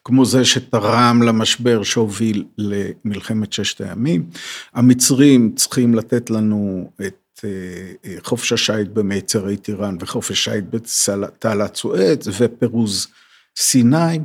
כמו 0.05 0.25
זה 0.25 0.45
שתרם 0.45 1.21
למשבר 1.21 1.83
שהוביל 1.83 2.45
למלחמת 2.57 3.53
ששת 3.53 3.81
הימים. 3.81 4.29
המצרים 4.73 5.53
צריכים 5.55 5.95
לתת 5.95 6.29
לנו 6.29 6.91
את 7.07 7.39
אה, 7.43 7.49
אה, 8.05 8.15
חופש 8.23 8.51
השיט 8.51 8.87
במיצרי 8.87 9.57
טיראן 9.57 9.97
וחופש 9.99 10.31
השיט 10.31 10.65
בתעלת 10.69 11.75
סואץ 11.75 12.27
ופירוז 12.39 13.07
סיני. 13.57 14.19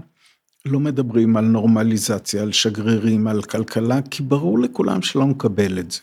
לא 0.67 0.81
מדברים 0.81 1.37
על 1.37 1.45
נורמליזציה, 1.45 2.43
על 2.43 2.53
שגרירים, 2.53 3.27
על 3.27 3.43
כלכלה, 3.43 4.03
כי 4.11 4.23
ברור 4.23 4.59
לכולם 4.59 5.03
שלא 5.03 5.27
נקבל 5.27 5.79
את 5.79 5.91
זה. 5.91 6.01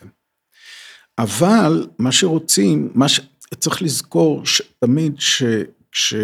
אבל 1.18 1.86
מה 1.98 2.12
שרוצים, 2.12 2.88
מה 2.94 3.08
ש... 3.08 3.20
צריך 3.58 3.82
לזכור 3.82 4.42
תמיד 4.78 5.14
שכש... 5.18 6.14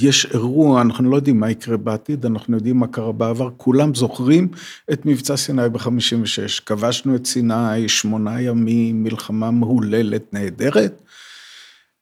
יש 0.00 0.26
אירוע, 0.34 0.80
אנחנו 0.80 1.10
לא 1.10 1.16
יודעים 1.16 1.40
מה 1.40 1.50
יקרה 1.50 1.76
בעתיד, 1.76 2.26
אנחנו 2.26 2.56
יודעים 2.56 2.76
מה 2.76 2.86
קרה 2.86 3.12
בעבר, 3.12 3.48
כולם 3.56 3.94
זוכרים 3.94 4.48
את 4.92 5.06
מבצע 5.06 5.36
סיני 5.36 5.68
ב-56, 5.68 6.62
כבשנו 6.66 7.16
את 7.16 7.26
סיני, 7.26 7.88
שמונה 7.88 8.40
ימים, 8.40 9.02
מלחמה 9.02 9.50
מהוללת, 9.50 10.22
נהדרת. 10.32 11.02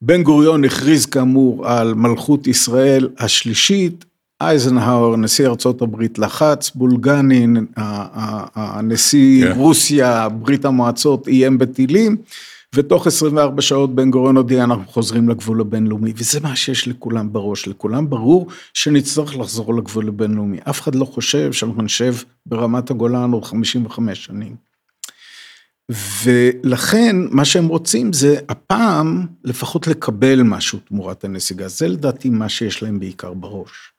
בן 0.02 0.22
גוריון 0.22 0.64
הכריז 0.64 1.06
כאמור 1.06 1.66
על 1.66 1.94
מלכות 1.94 2.46
ישראל 2.46 3.08
השלישית, 3.18 4.04
אייזנהאואר, 4.40 5.16
נשיא 5.16 5.46
ארצות 5.46 5.82
הברית 5.82 6.18
לחץ, 6.18 6.70
בולגנין, 6.74 7.66
הנשיא 8.54 9.44
yeah. 9.44 9.48
כן. 9.54 9.58
רוסיה, 9.58 10.28
ברית 10.28 10.64
המועצות, 10.64 11.28
איים 11.28 11.58
בטילים. 11.58 12.16
ותוך 12.76 13.06
24 13.06 13.62
שעות 13.62 13.94
בן 13.94 14.10
גוריון 14.10 14.36
הודיע 14.36 14.64
אנחנו 14.64 14.86
חוזרים 14.86 15.28
לגבול 15.28 15.60
הבינלאומי, 15.60 16.12
וזה 16.16 16.40
מה 16.40 16.56
שיש 16.56 16.88
לכולם 16.88 17.32
בראש, 17.32 17.68
לכולם 17.68 18.10
ברור 18.10 18.46
שנצטרך 18.74 19.36
לחזור 19.36 19.74
לגבול 19.74 20.08
הבינלאומי. 20.08 20.58
אף 20.70 20.80
אחד 20.80 20.94
לא 20.94 21.04
חושב 21.04 21.52
שאנחנו 21.52 21.82
נשב 21.82 22.14
ברמת 22.46 22.90
הגולן 22.90 23.32
עוד 23.32 23.44
55 23.44 24.24
שנים. 24.24 24.56
ולכן 26.24 27.16
מה 27.30 27.44
שהם 27.44 27.66
רוצים 27.66 28.12
זה 28.12 28.36
הפעם 28.48 29.26
לפחות 29.44 29.86
לקבל 29.86 30.42
משהו 30.42 30.78
תמורת 30.78 31.24
הנסיגה, 31.24 31.68
זה 31.68 31.88
לדעתי 31.88 32.30
מה 32.30 32.48
שיש 32.48 32.82
להם 32.82 33.00
בעיקר 33.00 33.34
בראש. 33.34 33.95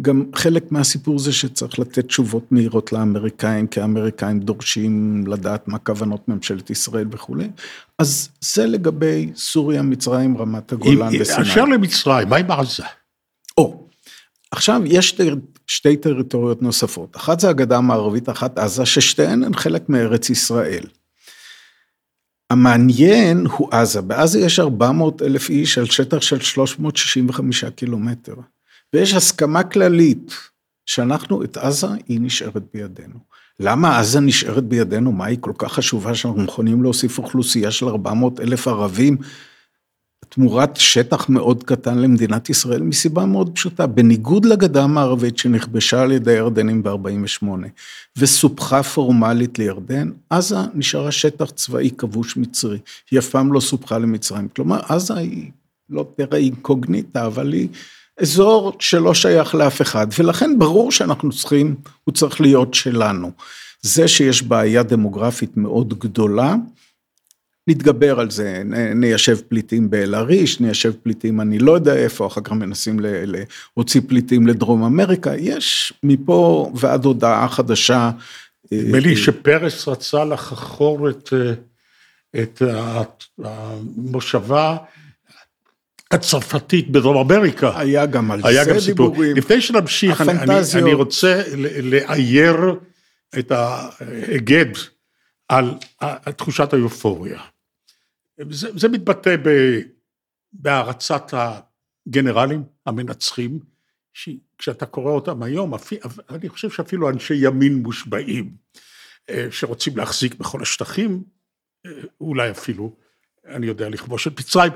גם 0.00 0.24
חלק 0.34 0.72
מהסיפור 0.72 1.18
זה 1.18 1.32
שצריך 1.32 1.78
לתת 1.78 2.06
תשובות 2.06 2.52
מהירות 2.52 2.92
לאמריקאים, 2.92 3.66
כי 3.66 3.80
האמריקאים 3.80 4.40
דורשים 4.40 5.24
לדעת 5.26 5.68
מה 5.68 5.78
כוונות 5.78 6.28
ממשלת 6.28 6.70
ישראל 6.70 7.06
וכולי. 7.10 7.50
אז 7.98 8.28
זה 8.40 8.66
לגבי 8.66 9.30
סוריה, 9.36 9.82
מצרים, 9.82 10.38
רמת 10.38 10.72
הגולן 10.72 11.12
וסיני. 11.20 11.42
אשר 11.42 11.64
למצרים, 11.64 12.28
מה 12.28 12.36
עם 12.36 12.50
עזה? 12.50 12.82
או, 13.58 13.86
עכשיו 14.50 14.82
יש 14.84 15.16
שתי, 15.66 15.96
טריטוריות 15.96 16.62
נוספות, 16.62 17.16
אחת 17.16 17.40
זה 17.40 17.48
הגדה 17.48 17.76
המערבית, 17.76 18.28
אחת 18.28 18.58
עזה, 18.58 18.86
ששתיהן 18.86 19.44
הן 19.44 19.54
חלק 19.54 19.88
מארץ 19.88 20.30
ישראל. 20.30 20.84
המעניין 22.50 23.46
הוא 23.46 23.68
עזה, 23.70 24.00
בעזה 24.00 24.40
יש 24.40 24.60
400 24.60 25.22
אלף 25.22 25.50
איש 25.50 25.78
על 25.78 25.86
שטח 25.86 26.20
של 26.20 26.40
365 26.40 27.64
קילומטר. 27.64 28.34
ויש 28.94 29.14
הסכמה 29.14 29.62
כללית 29.62 30.32
שאנחנו, 30.86 31.44
את 31.44 31.56
עזה, 31.56 31.86
היא 32.08 32.20
נשארת 32.20 32.62
בידינו. 32.74 33.18
למה 33.60 33.98
עזה 33.98 34.20
נשארת 34.20 34.64
בידינו? 34.64 35.12
מה 35.12 35.26
היא 35.26 35.38
כל 35.40 35.52
כך 35.58 35.72
חשובה 35.72 36.14
שאנחנו 36.14 36.40
מוכנים 36.40 36.82
להוסיף 36.82 37.18
אוכלוסייה 37.18 37.70
של 37.70 37.88
400 37.88 38.40
אלף 38.40 38.68
ערבים 38.68 39.16
תמורת 40.28 40.76
שטח 40.76 41.28
מאוד 41.28 41.64
קטן 41.64 41.98
למדינת 41.98 42.50
ישראל? 42.50 42.82
מסיבה 42.82 43.26
מאוד 43.26 43.50
פשוטה, 43.54 43.86
בניגוד 43.86 44.44
לגדה 44.44 44.82
המערבית 44.82 45.38
שנכבשה 45.38 46.02
על 46.02 46.12
ידי 46.12 46.30
הירדנים 46.30 46.82
ב-48' 46.82 47.46
וסופחה 48.18 48.82
פורמלית 48.82 49.58
לירדן, 49.58 50.10
עזה 50.30 50.56
נשארה 50.74 51.12
שטח 51.12 51.50
צבאי 51.50 51.90
כבוש 51.98 52.36
מצרי, 52.36 52.78
היא 53.10 53.18
אף 53.18 53.28
פעם 53.28 53.52
לא 53.52 53.60
סופחה 53.60 53.98
למצרים. 53.98 54.48
כלומר, 54.48 54.80
עזה 54.88 55.14
היא 55.14 55.50
לא 55.90 56.06
תראה 56.16 56.38
אינקוגניטה, 56.38 57.26
אבל 57.26 57.52
היא... 57.52 57.68
אזור 58.20 58.76
שלא 58.78 59.14
שייך 59.14 59.54
לאף 59.54 59.82
אחד, 59.82 60.06
ולכן 60.18 60.58
ברור 60.58 60.92
שאנחנו 60.92 61.30
צריכים, 61.30 61.74
הוא 62.04 62.14
צריך 62.14 62.40
להיות 62.40 62.74
שלנו. 62.74 63.30
זה 63.82 64.08
שיש 64.08 64.42
בעיה 64.42 64.82
דמוגרפית 64.82 65.56
מאוד 65.56 65.98
גדולה, 65.98 66.54
נתגבר 67.66 68.20
על 68.20 68.30
זה, 68.30 68.62
ניישב 68.94 69.36
פליטים 69.48 69.90
באל-עריש, 69.90 70.60
ניישב 70.60 70.92
פליטים 71.02 71.40
אני 71.40 71.58
לא 71.58 71.72
יודע 71.72 71.96
איפה, 71.96 72.26
אחר 72.26 72.40
כך 72.40 72.52
מנסים 72.52 73.00
להוציא 73.76 74.00
פליטים 74.08 74.46
לדרום 74.46 74.84
אמריקה, 74.84 75.36
יש 75.36 75.92
מפה 76.02 76.72
ועד 76.74 77.04
הודעה 77.04 77.48
חדשה. 77.48 78.10
נדמה 78.72 78.98
לי 78.98 79.16
שפרס 79.16 79.88
רצה 79.88 80.24
לחכור 80.24 81.10
את, 81.10 81.32
את 82.36 82.62
המושבה 83.44 84.76
הצרפתית 86.10 86.90
בדרום 86.90 87.32
אמריקה. 87.32 87.78
היה 87.78 88.06
גם 88.06 88.30
על 88.30 88.40
היה 88.44 88.64
זה 88.64 88.70
גם 88.70 88.76
דיבורים. 88.86 89.36
לפני 89.36 89.60
שנמשיך, 89.60 90.20
אני, 90.20 90.32
אני, 90.32 90.54
אני 90.82 90.92
רוצה 90.92 91.42
לאייר 91.82 92.56
את 93.38 93.50
ההיגד 93.50 94.66
על 95.48 95.74
תחושת 96.36 96.72
היופוריה. 96.72 97.40
זה, 98.50 98.68
זה 98.78 98.88
מתבטא 98.88 99.36
בהערצת 100.52 101.34
הגנרלים 102.06 102.62
המנצחים, 102.86 103.58
כשאתה 104.58 104.86
קורא 104.86 105.12
אותם 105.12 105.42
היום, 105.42 105.74
אני 106.30 106.48
חושב 106.48 106.70
שאפילו 106.70 107.10
אנשי 107.10 107.34
ימין 107.34 107.74
מושבעים, 107.74 108.50
אה, 109.30 109.46
שרוצים 109.50 109.96
להחזיק 109.96 110.34
בכל 110.34 110.62
השטחים, 110.62 111.22
אה, 111.86 111.90
אולי 112.20 112.50
אפילו, 112.50 112.96
אני 113.46 113.66
יודע, 113.66 113.88
לכבוש 113.88 114.26
את 114.26 114.40
מצרים, 114.40 114.72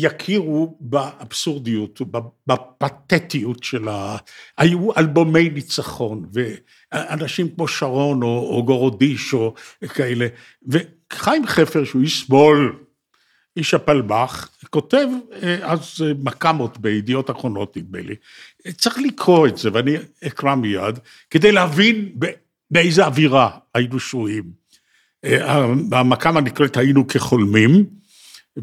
יכירו 0.00 0.76
באבסורדיות, 0.80 2.00
בפתטיות 2.46 3.64
של 3.64 3.88
ה... 3.88 4.16
היו 4.58 4.96
אלבומי 4.96 5.48
ניצחון, 5.50 6.24
ואנשים 6.32 7.48
כמו 7.54 7.68
שרון 7.68 8.22
או, 8.22 8.56
או 8.56 8.64
גורודיש 8.64 9.34
או 9.34 9.54
כאלה, 9.88 10.26
וחיים 10.68 11.46
חפר, 11.46 11.84
שהוא 11.84 12.02
איש 12.02 12.20
שמאל, 12.20 12.58
איש 13.56 13.74
הפלמ"ח, 13.74 14.48
כותב 14.70 15.06
אה, 15.42 15.72
אז 15.72 15.94
אה, 16.04 16.12
מקמות 16.24 16.78
בידיעות 16.78 17.30
אחרונות, 17.30 17.76
נדמה 17.76 18.00
לי. 18.00 18.14
צריך 18.72 18.98
לקרוא 18.98 19.46
את 19.46 19.56
זה, 19.56 19.70
ואני 19.72 19.96
אקרא 20.26 20.54
מיד, 20.54 20.98
כדי 21.30 21.52
להבין 21.52 22.12
באיזה 22.70 23.06
אווירה 23.06 23.50
היינו 23.74 24.00
שרויים. 24.00 24.44
אה, 25.24 25.64
המקמה 25.92 26.40
נקראת 26.40 26.76
היינו 26.76 27.06
כחולמים, 27.06 27.84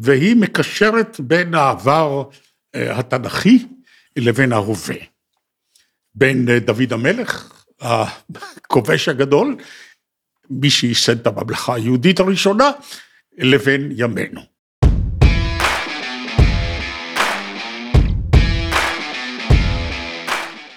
והיא 0.02 0.36
מקשרת 0.36 1.20
בין 1.20 1.54
העבר 1.54 2.22
התנ"כי 2.74 3.66
לבין 4.16 4.52
ההווה. 4.52 4.96
בין 6.14 6.48
דוד 6.58 6.92
המלך, 6.92 7.52
הכובש 7.80 9.08
הגדול, 9.08 9.56
מי 10.50 10.70
שייסד 10.70 11.20
את 11.20 11.26
הממלכה 11.26 11.74
היהודית 11.74 12.20
הראשונה, 12.20 12.70
לבין 13.38 13.92
ימינו. 13.96 14.40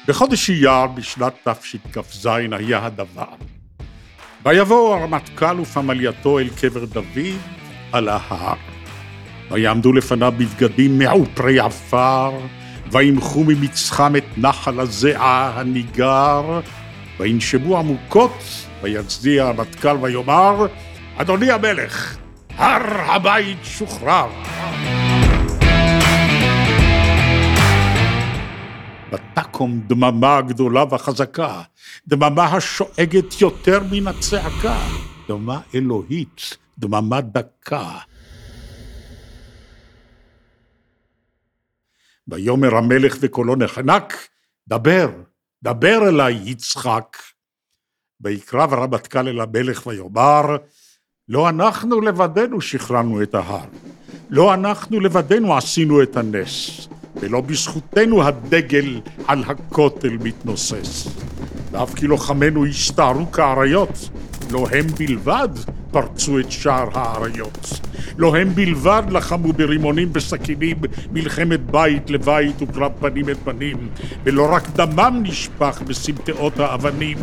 בחודש 0.07 0.49
אייר 0.49 0.87
בשנת 0.87 1.47
תשכ"ז 1.47 2.29
היה 2.51 2.85
הדבר. 2.85 3.33
ויבואו 4.45 4.93
הרמטכ"ל 4.93 5.59
ופמלייתו 5.59 6.39
אל 6.39 6.49
קבר 6.61 6.85
דוד 6.85 7.37
על 7.91 8.07
ההר. 8.07 8.78
ויעמדו 9.51 9.93
לפניו 9.93 10.33
בבגדים 10.37 10.99
מעופרי 10.99 11.59
עפר, 11.59 12.31
וימחו 12.91 13.43
ממצחם 13.43 14.15
את 14.15 14.23
נחל 14.37 14.79
הזיעה 14.79 15.59
הניגר, 15.59 16.59
וינשמו 17.19 17.77
עמוקות, 17.77 18.43
ויצדיע 18.81 19.45
הרמטכ"ל 19.45 19.97
ויאמר, 20.01 20.65
אדוני 21.17 21.51
המלך, 21.51 22.17
הר 22.57 23.11
הבית 23.11 23.57
שוחרר. 23.63 24.27
ותקום 29.13 29.79
דממה 29.87 30.41
גדולה 30.41 30.83
וחזקה, 30.83 31.61
דממה 32.07 32.45
השואגת 32.45 33.41
יותר 33.41 33.79
מן 33.91 34.07
הצעקה, 34.07 34.77
דממה 35.29 35.59
אלוהית, 35.75 36.57
דממה 36.77 37.21
דקה. 37.21 38.08
ויאמר 42.31 42.75
המלך 42.75 43.17
וקולו 43.19 43.55
נחנק, 43.55 44.27
דבר, 44.67 45.09
דבר 45.63 46.09
אליי 46.09 46.39
יצחק. 46.45 47.17
ויקרב 48.21 48.73
הרמטכ"ל 48.73 49.27
אל 49.27 49.39
המלך 49.39 49.87
ויאמר, 49.87 50.57
לא 51.27 51.49
אנחנו 51.49 52.01
לבדנו 52.01 52.61
שחררנו 52.61 53.23
את 53.23 53.35
ההר, 53.35 53.65
לא 54.29 54.53
אנחנו 54.53 54.99
לבדנו 54.99 55.57
עשינו 55.57 56.03
את 56.03 56.17
הנס. 56.17 56.87
ולא 57.15 57.41
בזכותנו 57.41 58.23
הדגל 58.23 59.01
על 59.27 59.43
הכותל 59.47 60.17
מתנוסס. 60.23 61.07
ואף 61.71 61.93
כי 61.93 62.07
לוחמינו 62.07 62.65
הסתערו 62.65 63.31
כאריות, 63.31 64.09
לא 64.51 64.67
הם 64.71 64.87
בלבד 64.97 65.49
פרצו 65.91 66.39
את 66.39 66.51
שער 66.51 66.89
האריות. 66.93 67.79
לא 68.17 68.37
הם 68.37 68.55
בלבד 68.55 69.03
לחמו 69.11 69.53
ברימונים 69.53 70.09
וסכינים 70.13 70.77
מלחמת 71.11 71.71
בית 71.71 72.09
לבית 72.09 72.55
וקרב 72.61 72.91
פנים 72.99 73.29
אל 73.29 73.35
פנים, 73.43 73.89
ולא 74.23 74.53
רק 74.53 74.69
דמם 74.69 75.19
נשפך 75.23 75.81
בסמטאות 75.87 76.59
האבנים. 76.59 77.17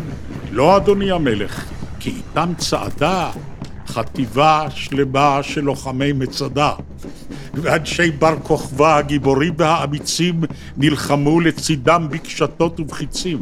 לא, 0.51 0.77
אדוני 0.77 1.11
המלך, 1.11 1.65
כי 1.99 2.09
איתם 2.09 2.53
צעדה 2.57 3.31
חטיבה 3.87 4.67
שלמה 4.69 5.39
של 5.41 5.61
לוחמי 5.61 6.13
מצדה. 6.13 6.71
ואנשי 7.53 8.11
בר 8.11 8.35
כוכבא 8.43 8.97
הגיבורים 8.97 9.53
והאמיצים 9.57 10.41
נלחמו 10.77 11.39
לצידם 11.39 12.07
בקשתות 12.09 12.79
ובחיצים. 12.79 13.39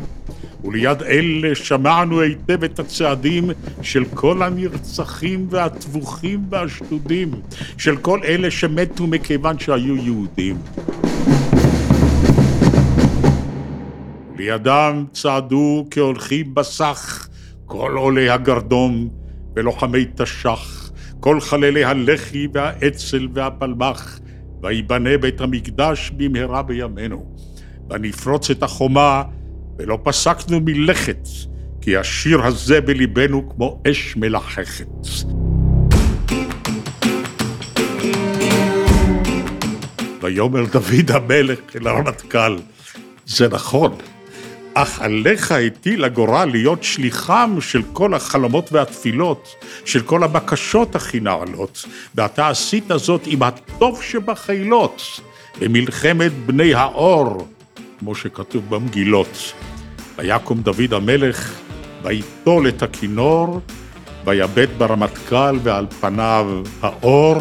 וליד 0.65 1.01
אלה 1.03 1.55
שמענו 1.55 2.21
היטב 2.21 2.63
את 2.63 2.79
הצעדים 2.79 3.49
של 3.81 4.05
כל 4.13 4.43
הנרצחים 4.43 5.47
והטבוחים 5.49 6.45
והשדודים, 6.49 7.31
של 7.77 7.97
כל 7.97 8.19
אלה 8.23 8.51
שמתו 8.51 9.07
מכיוון 9.07 9.59
שהיו 9.59 9.95
יהודים. 9.95 10.57
לידם 14.37 15.05
צעדו 15.11 15.87
כהולכים 15.91 16.53
בסך 16.53 17.27
כל 17.65 17.95
עולי 17.97 18.29
הגרדום 18.29 19.09
ולוחמי 19.55 20.05
תש"ח 20.15 20.91
כל 21.19 21.41
חללי 21.41 21.83
הלח"י 21.83 22.47
והאצ"ל 22.53 23.27
והפלמ"ח, 23.33 24.19
ויבנה 24.61 25.17
בית 25.17 25.41
המקדש 25.41 26.11
במהרה 26.17 26.63
בימינו. 26.63 27.25
ונפרוץ 27.89 28.49
את 28.49 28.63
החומה, 28.63 29.23
ולא 29.77 29.99
פסקנו 30.03 30.59
מלכת, 30.59 31.27
כי 31.81 31.97
השיר 31.97 32.45
הזה 32.45 32.81
בליבנו 32.81 33.49
כמו 33.49 33.81
אש 33.91 34.15
מלחכת. 34.17 34.87
ויאמר 40.21 40.65
דוד 40.71 41.11
המלך 41.11 41.59
אל 41.75 41.87
הרמטכ"ל, 41.87 42.57
זה 43.25 43.47
נכון, 43.47 43.97
אך 44.73 45.01
עליך 45.01 45.51
הטיל 45.51 46.03
הגורל 46.03 46.49
להיות 46.51 46.83
שליחם 46.83 47.57
של 47.61 47.81
כל 47.93 48.13
החלומות 48.13 48.71
והתפילות, 48.71 49.55
של 49.85 50.01
כל 50.01 50.23
הבקשות 50.23 50.95
הכי 50.95 51.19
נעלות, 51.19 51.85
ואתה 52.15 52.49
עשית 52.49 52.83
זאת 52.95 53.21
עם 53.25 53.43
הטוב 53.43 54.03
שבחילות, 54.03 55.01
במלחמת 55.59 56.31
בני 56.45 56.73
האור, 56.73 57.47
כמו 57.99 58.15
שכתוב 58.15 58.69
במגילות. 58.69 59.53
ויקום 60.17 60.61
דוד 60.61 60.93
המלך, 60.93 61.59
ויטול 62.03 62.67
את 62.67 62.83
הכינור, 62.83 63.61
ויבט 64.25 64.69
ברמטכ"ל 64.77 65.59
ועל 65.63 65.87
פניו 65.99 66.61
האור, 66.81 67.37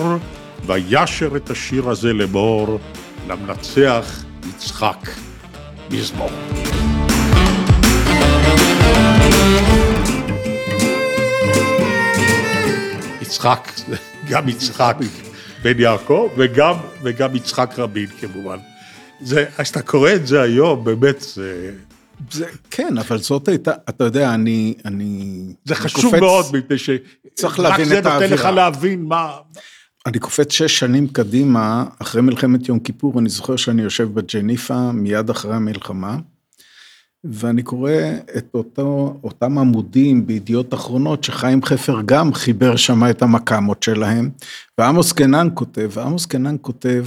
וישר 0.66 1.36
את 1.36 1.50
השיר 1.50 1.90
הזה 1.90 2.12
לאמור, 2.12 2.78
למנצח 3.28 4.24
יצחק 4.48 5.08
מזמור. 5.90 6.30
יצחק, 13.22 13.68
גם 14.28 14.48
יצחק 14.48 14.96
בן 15.62 15.80
יעקב 15.80 16.28
וגם, 16.36 16.74
וגם 17.02 17.36
יצחק 17.36 17.74
רבין 17.78 18.06
כמובן. 18.20 18.73
זה, 19.20 19.44
אז 19.58 19.68
אתה 19.68 19.82
קורא 19.82 20.12
את 20.12 20.26
זה 20.26 20.42
היום, 20.42 20.84
באמת 20.84 21.20
זה... 21.20 21.74
זה, 22.30 22.46
כן, 22.70 22.98
אבל 22.98 23.18
זאת 23.18 23.48
הייתה, 23.48 23.72
אתה 23.88 24.04
יודע, 24.04 24.34
אני... 24.34 24.74
אני 24.84 25.40
זה 25.64 25.74
חשוב 25.74 26.04
קופץ, 26.04 26.20
מאוד, 26.20 26.46
מפני 26.52 26.78
ש... 26.78 26.90
צריך 27.34 27.60
להבין 27.60 27.86
את 27.86 28.06
האווירה. 28.06 28.16
רק 28.16 28.18
זה 28.18 28.28
נותן 28.28 28.34
לך 28.34 28.56
להבין 28.56 29.02
מה... 29.02 29.36
אני 30.06 30.18
קופץ 30.18 30.52
שש 30.52 30.78
שנים 30.78 31.08
קדימה, 31.08 31.84
אחרי 31.98 32.22
מלחמת 32.22 32.68
יום 32.68 32.78
כיפור, 32.78 33.18
אני 33.18 33.28
זוכר 33.28 33.56
שאני 33.56 33.82
יושב 33.82 34.14
בג'ניפה 34.14 34.92
מיד 34.92 35.30
אחרי 35.30 35.54
המלחמה. 35.54 36.16
ואני 37.24 37.62
קורא 37.62 37.92
את 38.36 38.46
אותו, 38.54 39.20
אותם 39.24 39.58
עמודים 39.58 40.26
בידיעות 40.26 40.74
אחרונות 40.74 41.24
שחיים 41.24 41.62
חפר 41.62 42.00
גם 42.06 42.34
חיבר 42.34 42.76
שם 42.76 43.10
את 43.10 43.22
המקאמות 43.22 43.82
שלהם, 43.82 44.30
ועמוס 44.78 45.12
קנן 45.12 45.48
כותב, 45.54 45.90
ועמוס 45.92 46.26
קנן 46.26 46.56
כותב, 46.60 47.04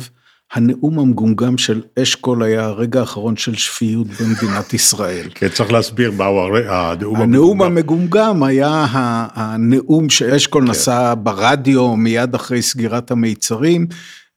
הנאום 0.53 0.99
המגומגם 0.99 1.57
של 1.57 1.81
אשכול 2.01 2.43
היה 2.43 2.65
הרגע 2.65 2.99
האחרון 2.99 3.37
של 3.37 3.55
שפיות 3.55 4.07
במדינת 4.07 4.73
ישראל. 4.73 5.29
כן, 5.35 5.49
צריך 5.49 5.71
להסביר 5.71 6.11
מהו 6.11 6.39
הנאום 6.39 7.15
המגומגם. 7.15 7.21
הנאום 7.21 7.61
המגומגם 7.61 8.43
היה 8.43 8.85
הנאום 9.33 10.09
שאשכול 10.09 10.63
כן. 10.63 10.71
נשא 10.71 11.13
ברדיו 11.23 11.95
מיד 11.95 12.35
אחרי 12.35 12.61
סגירת 12.61 13.11
המיצרים, 13.11 13.87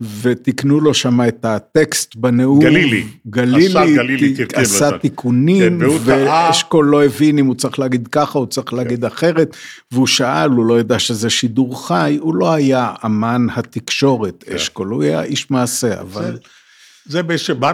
ותיקנו 0.01 0.81
לו 0.81 0.95
שם 0.95 1.21
את 1.29 1.45
הטקסט 1.45 2.17
בנאום. 2.17 2.61
גלילי. 2.61 3.05
גלילי, 3.27 3.95
גלילי 3.97 4.35
עשה 4.55 4.99
תיקונים, 4.99 5.81
כן, 5.81 5.87
ואשכול 6.05 6.87
לא 6.87 7.05
הבין 7.05 7.39
אם 7.39 7.47
הוא 7.47 7.55
צריך 7.55 7.79
להגיד 7.79 8.09
ככה, 8.09 8.39
הוא 8.39 8.47
צריך 8.47 8.73
להגיד 8.73 9.01
כן. 9.01 9.07
אחרת, 9.07 9.57
והוא 9.93 10.07
שאל, 10.07 10.51
הוא 10.51 10.67
לא 10.67 10.81
ידע 10.81 10.99
שזה 10.99 11.31
שידור 11.31 11.87
חי, 11.87 12.19
הוא 12.21 12.35
לא 12.35 12.53
היה 12.53 12.93
אמן 13.05 13.47
התקשורת, 13.55 14.45
כן. 14.47 14.55
אשכול, 14.55 14.89
הוא 14.89 15.03
היה 15.03 15.23
איש 15.23 15.51
מעשה, 15.51 16.01
אבל... 16.01 16.39
זה 17.07 17.21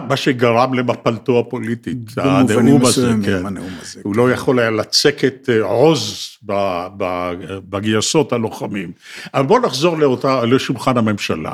מה 0.09 0.17
שגרם 0.17 0.73
למפלתו 0.73 1.39
הפוליטית, 1.39 1.97
הנאום 2.17 2.85
הזה, 2.85 3.11
כן. 3.25 3.45
הנאום 3.45 3.69
הזה. 3.81 3.99
הוא 4.03 4.15
לא 4.15 4.31
יכול 4.31 4.59
היה 4.59 4.69
לצקת 4.69 5.49
אה, 5.49 5.61
עוז 5.61 6.29
בגייסות 7.69 8.33
הלוחמים. 8.33 8.91
אבל 9.33 9.45
בואו 9.45 9.61
נחזור 9.61 9.97
לאותה, 9.97 10.45
לשולחן 10.45 10.97
הממשלה. 10.97 11.53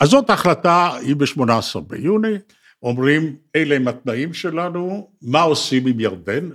אז 0.00 0.08
זאת 0.08 0.30
ההחלטה, 0.30 0.94
היא 0.96 1.16
ב-18 1.16 1.80
ביוני, 1.86 2.34
אומרים, 2.82 3.36
אלה 3.56 3.76
הם 3.76 3.88
התנאים 3.88 4.34
שלנו, 4.34 5.08
מה 5.22 5.40
עושים 5.40 5.86
עם 5.86 6.00
ירדן, 6.00 6.50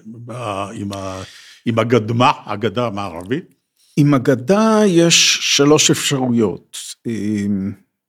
עם, 0.73 0.93
ה, 0.93 1.21
עם 1.65 1.79
הגדמה, 1.79 2.31
הגדה 2.45 2.87
המערבית? 2.87 3.55
עם 3.97 4.13
הגדה 4.13 4.81
יש 4.85 5.37
שלוש 5.41 5.91
אפשרויות. 5.91 6.77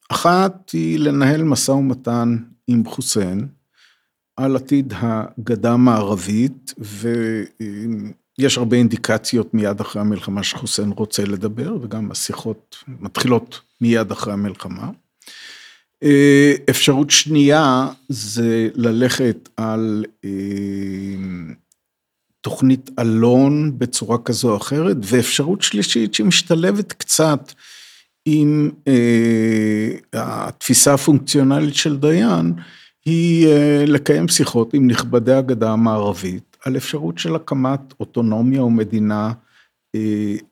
אחת 0.08 0.70
היא 0.72 0.98
לנהל 0.98 1.42
משא 1.42 1.70
ומתן 1.70 2.36
עם 2.66 2.84
חוסיין 2.84 3.48
על 4.36 4.56
עתיד 4.56 4.94
הגדה 4.96 5.72
המערבית, 5.72 6.74
ויש 8.38 8.58
הרבה 8.58 8.76
אינדיקציות 8.76 9.54
מיד 9.54 9.80
אחרי 9.80 10.02
המלחמה 10.02 10.42
שחוסיין 10.42 10.90
רוצה 10.90 11.24
לדבר, 11.24 11.76
וגם 11.82 12.10
השיחות 12.10 12.84
מתחילות 12.88 13.60
מיד 13.80 14.10
אחרי 14.10 14.32
המלחמה. 14.32 14.90
אפשרות 16.70 17.10
שנייה 17.10 17.88
זה 18.08 18.68
ללכת 18.74 19.48
על 19.56 20.04
תוכנית 22.40 22.90
אלון 22.98 23.78
בצורה 23.78 24.18
כזו 24.18 24.50
או 24.50 24.56
אחרת, 24.56 24.96
ואפשרות 25.02 25.62
שלישית 25.62 26.14
שמשתלבת 26.14 26.92
קצת 26.92 27.52
עם 28.24 28.70
אה, 28.88 29.88
התפיסה 30.12 30.94
הפונקציונלית 30.94 31.74
של 31.74 31.96
דיין, 31.96 32.52
היא 33.04 33.46
אה, 33.46 33.84
לקיים 33.86 34.28
שיחות 34.28 34.74
עם 34.74 34.86
נכבדי 34.86 35.32
הגדה 35.32 35.70
המערבית 35.70 36.56
על 36.64 36.76
אפשרות 36.76 37.18
של 37.18 37.34
הקמת 37.34 37.80
אוטונומיה 38.00 38.60
או 38.60 38.70
מדינה, 38.70 39.26
אה, 39.26 39.47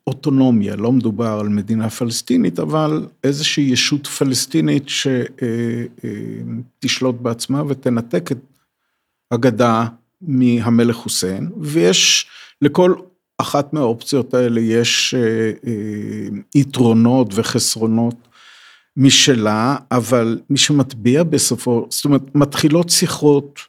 אוטונומיה, 0.06 0.76
לא 0.76 0.92
מדובר 0.92 1.38
על 1.40 1.48
מדינה 1.48 1.90
פלסטינית, 1.90 2.58
אבל 2.58 3.06
איזושהי 3.24 3.64
ישות 3.64 4.06
פלסטינית 4.06 4.88
שתשלוט 4.88 5.24
אה, 7.14 7.18
אה, 7.18 7.22
בעצמה 7.22 7.62
ותנתק 7.68 8.32
את 8.32 8.38
הגדה 9.30 9.86
מהמלך 10.20 10.96
חוסיין, 10.96 11.50
ויש 11.60 12.26
לכל 12.62 12.94
אחת 13.38 13.72
מהאופציות 13.72 14.34
האלה 14.34 14.60
יש 14.60 15.14
אה, 15.14 15.52
אה, 15.66 16.28
יתרונות 16.54 17.28
וחסרונות 17.34 18.28
משלה, 18.96 19.76
אבל 19.90 20.40
מי 20.50 20.58
שמטביע 20.58 21.22
בסופו, 21.22 21.86
זאת 21.90 22.04
אומרת, 22.04 22.34
מתחילות 22.34 22.90
שיחות 22.90 23.60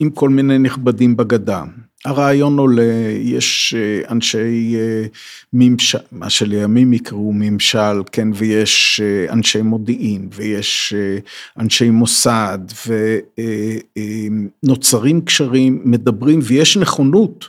עם 0.00 0.10
כל 0.10 0.28
מיני 0.28 0.58
נכבדים 0.58 1.16
בגדה. 1.16 1.64
הרעיון 2.04 2.58
עולה, 2.58 2.92
יש 3.20 3.74
אה, 3.78 4.10
אנשי 4.10 4.76
ממשל, 5.52 5.98
מה 6.12 6.30
שלימים 6.30 6.92
יקראו 6.92 7.32
ממשל, 7.34 8.02
כן, 8.12 8.28
ויש 8.34 9.00
אנשי 9.30 9.62
מודיעין, 9.62 10.28
ויש 10.34 10.94
אנשי 11.58 11.90
מוסד, 11.90 12.58
ונוצרים 14.62 15.20
קשרים, 15.20 15.82
מדברים, 15.84 16.40
ויש 16.42 16.76
נכונות. 16.76 17.48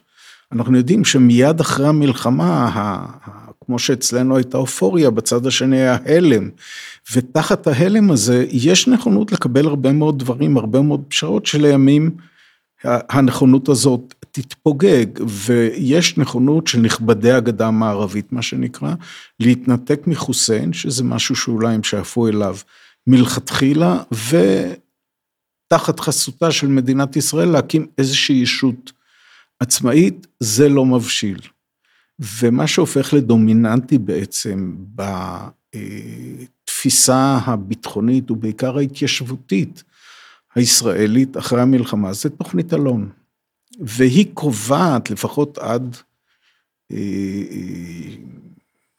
אנחנו 0.52 0.78
יודעים 0.78 1.06
שמיד 1.06 1.60
אחרי 1.60 1.88
המלחמה, 1.88 2.70
כמו 3.66 3.80
שאצלנו 3.80 4.36
הייתה 4.38 4.58
אופוריה, 4.58 5.10
בצד 5.10 5.46
השני 5.46 5.78
היה 5.78 5.98
הלם, 6.06 6.50
ותחת 7.14 7.68
ההלם 7.68 8.12
הזה 8.12 8.46
יש 8.50 8.88
נכונות 8.88 9.32
לקבל 9.32 9.68
הרבה 9.68 9.92
מאוד 9.92 10.20
דברים, 10.20 10.58
הרבה 10.58 10.82
מאוד 10.82 11.02
פשרות 11.08 11.46
שלימים 11.46 12.12
הנכונות 12.86 13.70
הזאת 13.70 14.14
תתפוגג, 14.32 15.06
ויש 15.28 16.18
נכונות 16.18 16.68
של 16.68 16.80
נכבדי 16.80 17.32
הגדה 17.32 17.68
המערבית, 17.68 18.32
מה 18.32 18.42
שנקרא, 18.42 18.94
להתנתק 19.40 20.08
מחוסיין, 20.08 20.74
שזה 20.74 21.04
משהו 21.04 21.36
שאולי 21.36 21.74
הם 21.74 21.84
שאפו 21.84 22.28
אליו 22.28 22.58
מלכתחילה, 23.08 24.04
ותחת 25.68 26.00
חסותה 26.00 26.52
של 26.52 26.68
מדינת 26.68 27.16
ישראל 27.16 27.50
להקים 27.50 27.88
איזושהי 27.98 28.36
ישות 28.36 28.92
עצמאית 29.60 30.28
זה 30.40 30.70
לא 30.70 30.86
מבשיל. 30.86 31.40
ומה 32.20 32.68
שהופך 32.68 33.14
לדומיננטי 33.14 33.98
בעצם 33.98 34.76
בתפיסה 35.76 37.40
הביטחונית 37.46 38.32
ובעיקר 38.32 38.78
ההתיישבותית 38.78 39.84
הישראלית 40.56 41.38
אחרי 41.38 41.62
המלחמה 41.62 42.14
זה 42.14 42.30
תוכנית 42.30 42.74
אלון. 42.74 43.10
והיא 43.80 44.26
קובעת 44.34 45.10
לפחות 45.10 45.58
עד 45.58 45.98
אה, 46.92 46.98
אה, 47.52 48.16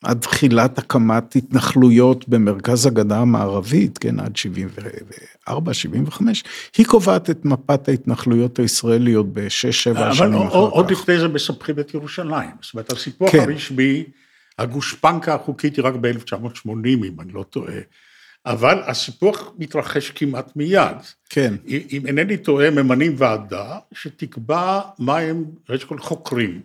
עד 0.04 0.18
תחילת 0.20 0.78
הקמת 0.78 1.36
התנחלויות 1.36 2.28
במרכז 2.28 2.86
הגדה 2.86 3.18
המערבית, 3.18 3.98
כן, 3.98 4.20
עד 4.20 4.36
74, 4.36 5.74
75, 5.74 6.44
היא 6.76 6.86
קובעת 6.86 7.30
את 7.30 7.44
מפת 7.44 7.88
ההתנחלויות 7.88 8.58
הישראליות 8.58 9.32
בשש, 9.32 9.82
שבע 9.82 10.14
שנים 10.14 10.34
אחר 10.34 10.48
כך. 10.48 10.54
אבל 10.54 10.60
עוד 10.60 10.90
לפני 10.90 11.18
זה 11.18 11.28
מספחים 11.28 11.78
את 11.80 11.94
ירושלים. 11.94 12.50
זאת 12.62 12.74
אומרת, 12.74 12.92
הסיפוח 12.92 13.32
כן. 13.32 13.50
הרשמי, 13.50 14.04
הגושפנקה 14.58 15.34
החוקית 15.34 15.76
היא 15.76 15.84
רק 15.84 15.94
ב-1980, 16.00 16.68
אם 16.94 17.20
אני 17.20 17.32
לא 17.32 17.42
טועה. 17.50 17.80
אבל 18.46 18.82
הסיפוח 18.86 19.52
מתרחש 19.58 20.10
כמעט 20.10 20.56
מיד. 20.56 20.96
כן. 21.30 21.54
אם 21.66 22.02
אינני 22.06 22.36
טועה, 22.36 22.70
ממנים 22.70 23.14
ועדה 23.18 23.78
שתקבע 23.92 24.80
מה 24.98 25.18
הם, 25.18 25.44
ראשית 25.70 25.88
כל 25.88 25.98
חוקרים. 25.98 26.60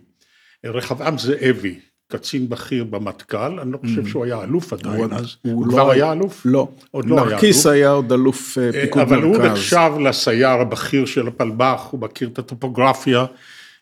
רחבעם 0.64 1.18
זאבי, 1.18 1.80
קצין 2.08 2.48
בכיר 2.48 2.84
במטכ"ל, 2.84 3.60
אני 3.60 3.72
לא 3.72 3.78
חושב 3.78 4.06
mm. 4.06 4.08
שהוא 4.08 4.24
היה 4.24 4.42
אלוף 4.42 4.72
עדיין 4.72 5.12
אז, 5.12 5.36
הוא 5.42 5.64
כבר 5.64 5.84
לא 5.84 5.90
היה 5.90 6.12
אלוף? 6.12 6.42
לא, 6.44 6.68
עוד 6.90 7.06
לא 7.06 7.14
היה 7.14 7.22
אלוף. 7.22 7.32
נרקיס 7.32 7.66
היה 7.66 7.90
עוד 7.90 8.12
אלוף 8.12 8.58
אה, 8.58 8.66
אה, 8.66 8.72
פיקוד 8.72 9.02
מרכז. 9.02 9.12
אבל 9.12 9.22
הוא 9.22 9.36
נחשב 9.38 9.92
לסייר 10.00 10.48
הבכיר 10.48 11.06
של 11.06 11.28
הפלמ"ח, 11.28 11.88
הוא 11.90 12.00
מכיר 12.00 12.28
את 12.28 12.38
הטופוגרפיה, 12.38 13.26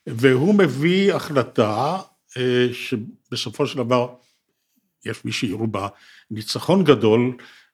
והוא 0.06 0.54
מביא 0.54 1.14
החלטה 1.14 1.96
אה, 2.36 2.66
שבסופו 2.72 3.66
של 3.66 3.78
דבר, 3.78 4.08
יש 5.06 5.24
מי 5.24 5.32
שיראו 5.32 5.66
בה 5.66 5.88
ניצחון 6.30 6.84
גדול, 6.84 7.32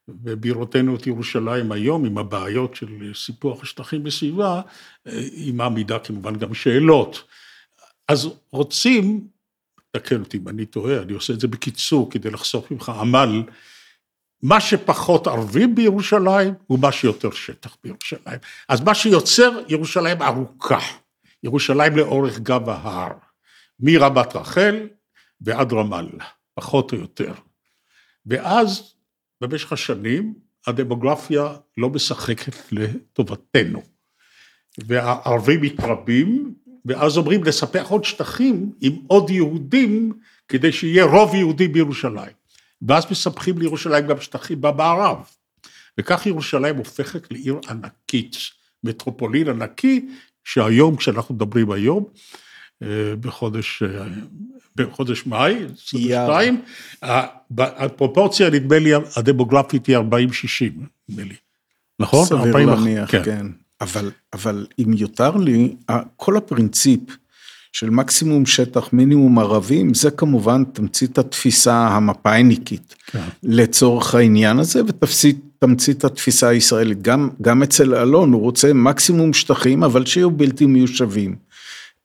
בבירותינו 0.09 0.97
את 0.97 1.07
ירושלים 1.07 1.73
היום, 1.73 2.05
עם 2.05 2.19
הבעיות 2.19 2.75
של 2.75 3.13
סיפוח 3.15 3.63
השטחים 3.63 4.03
בסביבה, 4.03 4.61
היא 5.05 5.55
מעמידה 5.55 5.99
כמובן 5.99 6.37
גם 6.37 6.55
שאלות. 6.55 7.25
אז 8.09 8.29
רוצים 8.51 9.29
תקן 9.91 10.21
אותי 10.21 10.37
אם 10.37 10.49
אני 10.49 10.67
טועה, 10.67 11.03
אני 11.03 11.13
עושה 11.13 11.33
את 11.33 11.41
זה 11.41 11.49
בקיצור 11.49 12.11
כדי 12.11 12.31
לחסוך 12.31 12.71
ממך 12.71 12.89
עמל, 12.89 13.43
מה 14.43 14.61
שפחות 14.61 15.27
ערבים 15.27 15.75
בירושלים 15.75 16.55
הוא 16.67 16.79
מה 16.79 16.93
שיותר 16.93 17.31
שטח 17.31 17.77
בירושלים. 17.85 18.39
אז 18.69 18.81
מה 18.81 18.95
שיוצר 18.95 19.61
ירושלים 19.69 20.23
ארוכה, 20.23 20.79
ירושלים 21.43 21.97
לאורך 21.97 22.39
גב 22.39 22.69
ההר, 22.69 23.13
מרמת 23.81 24.37
רחל 24.37 24.89
ועד 25.41 25.73
רמאללה, 25.73 26.25
פחות 26.55 26.93
או 26.93 26.99
יותר. 26.99 27.33
ואז 28.27 28.94
במשך 29.47 29.73
השנים 29.73 30.35
הדמוגרפיה 30.67 31.49
לא 31.77 31.91
משחקת 31.91 32.73
לטובתנו. 32.73 33.83
והערבים 34.79 35.61
מתרבים, 35.61 36.55
ואז 36.85 37.17
אומרים 37.17 37.45
לספח 37.45 37.87
עוד 37.89 38.05
שטחים 38.05 38.73
עם 38.81 38.93
עוד 39.07 39.31
יהודים, 39.31 40.13
כדי 40.49 40.73
שיהיה 40.73 41.05
רוב 41.05 41.35
יהודי 41.35 41.69
בירושלים. 41.69 42.33
ואז 42.89 43.05
מספחים 43.11 43.59
לירושלים 43.59 44.07
גם 44.07 44.21
שטחים 44.21 44.61
במערב. 44.61 45.17
וכך 45.99 46.27
ירושלים 46.27 46.77
הופכת 46.77 47.33
לעיר 47.33 47.61
ענקית, 47.69 48.37
מטרופולין 48.85 49.49
ענקי, 49.49 50.09
שהיום, 50.45 50.97
כשאנחנו 50.97 51.35
מדברים 51.35 51.71
היום, 51.71 52.05
בחודש, 53.21 53.83
אה, 53.83 54.05
בחודש 54.77 55.27
מאי, 55.27 55.57
22, 55.87 56.61
הפרופורציה, 57.59 58.51
נדמה 58.51 58.79
לי, 58.79 58.91
הדמוגרפית 59.17 59.87
היא 59.87 59.97
40-60, 59.97 60.01
נדמה 61.09 61.25
לי. 61.25 61.35
נכון? 62.01 62.27
סביר 62.27 62.57
להניח, 62.57 63.11
כן. 63.11 63.23
כן. 63.25 63.47
אבל, 63.81 64.11
אבל 64.33 64.67
אם 64.79 64.93
יותר 64.93 65.37
לי, 65.37 65.77
כל 66.17 66.37
הפרינציפ 66.37 67.01
של 67.73 67.91
מקסימום 67.91 68.47
שטח, 68.47 68.93
מינימום 68.93 69.39
ערבים, 69.39 69.95
זה 69.95 70.11
כמובן 70.11 70.65
תמצית 70.73 71.19
התפיסה 71.19 71.89
המפאיניקית 71.89 72.95
כן. 73.07 73.19
לצורך 73.43 74.15
העניין 74.15 74.59
הזה, 74.59 74.81
ותמצית 74.85 76.05
התפיסה 76.05 76.49
הישראלית. 76.49 77.03
גם, 77.03 77.29
גם 77.43 77.63
אצל 77.63 77.95
אלון, 77.95 78.33
הוא 78.33 78.41
רוצה 78.41 78.73
מקסימום 78.73 79.33
שטחים, 79.33 79.85
אבל 79.85 80.07
שיהיו 80.07 80.31
בלתי 80.31 80.67
מיושבים. 80.67 81.37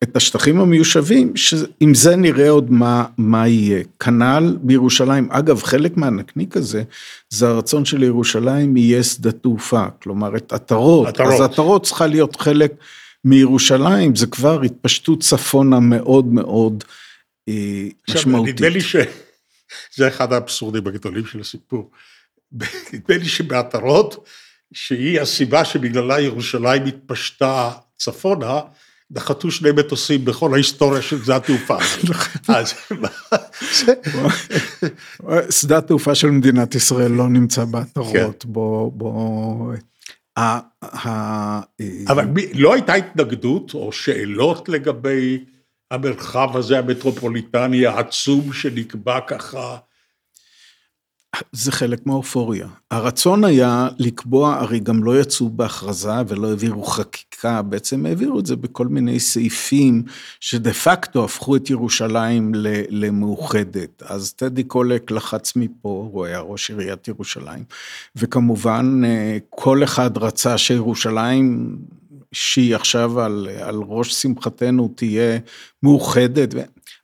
את 0.04 0.16
השטחים 0.16 0.60
המיושבים, 0.60 1.36
שעם 1.36 1.94
זה 1.94 2.16
נראה 2.16 2.50
עוד 2.50 2.72
מה, 2.72 3.06
מה 3.18 3.48
יהיה. 3.48 3.84
כנ"ל 4.00 4.58
בירושלים, 4.62 5.32
אגב, 5.32 5.64
חלק 5.64 5.98
מהנקניק 5.98 6.58
הזה, 6.58 6.84
זה 7.30 7.48
הרצון 7.48 7.86
של 7.86 8.04
ירושלים 8.04 8.78
יהיה 8.78 9.04
שדה 9.04 9.32
תעופה, 9.32 9.86
כלומר 10.04 10.38
את 10.38 10.54
עטרות. 10.54 11.20
אז 11.22 11.42
עטרות 11.42 11.86
צריכה 11.86 12.08
להיות 12.08 12.36
חלק 12.36 12.74
מירושלים, 13.26 14.16
זה 14.16 14.28
כבר 14.28 14.62
התפשטות 14.62 15.24
צפונה 15.24 15.80
מאוד 15.80 16.26
מאוד 16.26 16.84
אה, 17.50 17.88
משמעותית. 18.10 18.56
נדמה 18.56 18.70
לי 18.70 18.82
שזה 18.82 20.08
אחד 20.08 20.34
האבסורדים 20.34 20.88
הגדולים 20.88 21.26
של 21.26 21.40
הסיפור. 21.40 21.92
נדמה 22.94 23.18
לי 23.18 23.26
שבעטרות, 23.26 24.28
שהיא 24.74 25.22
הסיבה 25.22 25.66
שבגללה 25.66 26.22
ירושלים 26.22 26.86
התפשטה 26.86 27.72
צפונה, 27.98 28.60
נחתו 29.12 29.52
שני 29.52 29.72
מטוסים 29.72 30.26
בכל 30.26 30.54
ההיסטוריה 30.54 31.02
של 31.02 31.24
שדה 31.24 31.36
התעופה. 31.36 31.78
שדה 35.60 35.78
התעופה 35.78 36.16
של 36.16 36.28
מדינת 36.28 36.76
ישראל 36.76 37.12
לא 37.12 37.30
נמצא 37.30 37.66
בעטרות, 37.66 38.46
בוא, 38.46 38.92
בוא... 38.92 39.74
אבל 42.08 42.26
לא 42.54 42.74
הייתה 42.74 42.94
התנגדות 42.94 43.74
או 43.74 43.92
שאלות 43.92 44.70
לגבי 44.70 45.46
המרחב 45.92 46.58
הזה 46.58 46.80
המטרופוליטני 46.80 47.86
העצום 47.86 48.54
שנקבע 48.54 49.20
ככה 49.28 49.78
זה 51.52 51.72
חלק 51.72 52.06
מהאופוריה. 52.06 52.68
הרצון 52.92 53.44
היה 53.44 53.88
לקבוע, 54.00 54.56
הרי 54.56 54.80
גם 54.80 55.04
לא 55.04 55.20
יצאו 55.20 55.50
בהכרזה 55.50 56.14
ולא 56.28 56.50
העבירו 56.50 56.84
חקיקה, 56.84 57.62
בעצם 57.62 58.06
העבירו 58.06 58.40
את 58.40 58.46
זה 58.46 58.56
בכל 58.56 58.88
מיני 58.88 59.20
סעיפים 59.20 60.04
שדה 60.40 60.74
פקטו 60.74 61.26
הפכו 61.26 61.56
את 61.56 61.70
ירושלים 61.70 62.52
למאוחדת. 62.90 64.04
אז 64.06 64.34
טדי 64.34 64.64
קולק 64.64 65.12
לחץ 65.12 65.56
מפה, 65.56 66.10
הוא 66.12 66.26
היה 66.26 66.40
ראש 66.40 66.70
עיריית 66.70 67.08
ירושלים, 67.08 67.64
וכמובן 68.16 69.02
כל 69.50 69.84
אחד 69.84 70.18
רצה 70.18 70.58
שירושלים, 70.58 71.78
שהיא 72.32 72.76
עכשיו 72.76 73.20
על, 73.20 73.48
על 73.62 73.76
ראש 73.76 74.14
שמחתנו 74.14 74.94
תהיה 74.96 75.40
מאוחדת, 75.84 76.54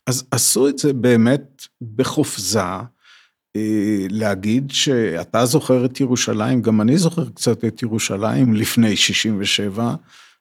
אז 0.07 0.23
עשו 0.31 0.67
את 0.67 0.77
זה 0.77 0.93
באמת 0.93 1.67
בחופזה. 1.95 2.94
אה, 3.55 4.05
להגיד 4.09 4.71
שאתה 4.71 5.45
זוכר 5.45 5.85
את 5.85 5.99
ירושלים, 5.99 6.61
גם 6.61 6.81
אני 6.81 6.97
זוכר 6.97 7.25
קצת 7.35 7.65
את 7.65 7.83
ירושלים 7.83 8.53
לפני 8.53 8.95
67, 8.95 9.93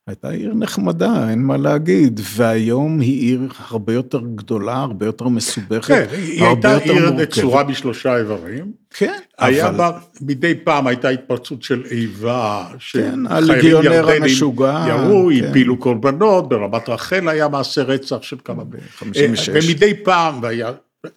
הייתה 0.06 0.30
עיר 0.30 0.54
נחמדה, 0.54 1.30
אין 1.30 1.42
מה 1.42 1.56
להגיד, 1.56 2.20
והיום 2.34 3.00
היא 3.00 3.20
עיר 3.20 3.48
הרבה 3.68 3.92
יותר 3.92 4.20
גדולה, 4.34 4.76
הרבה 4.76 5.06
יותר 5.06 5.28
מסובכת, 5.28 5.88
כן, 5.88 6.04
היא 6.12 6.44
הייתה 6.44 6.76
עיר 6.76 7.10
נצורה 7.10 7.64
בשלושה 7.64 8.16
איברים. 8.16 8.72
כן, 8.90 9.18
היה 9.38 9.68
אבל... 9.68 9.76
בה, 9.76 9.98
מדי 10.20 10.54
פעם 10.54 10.86
הייתה 10.86 11.08
התפרצות 11.08 11.62
של 11.62 11.82
איבה, 11.90 12.66
כן, 12.92 13.20
הלגיונר 13.28 14.10
המשוגע. 14.10 14.86
ירו, 14.88 15.30
כן. 15.40 15.48
הפילו 15.50 15.76
קורבנות, 15.76 16.48
ברמת 16.48 16.88
רחל 16.88 17.28
היה 17.28 17.48
מעשה 17.48 17.82
רצח 17.82 18.22
של 18.22 18.36
כמה... 18.44 18.64
ב-56. 18.64 19.50
ומדי 19.52 19.94
פעם, 20.04 20.42
והיה 20.42 20.72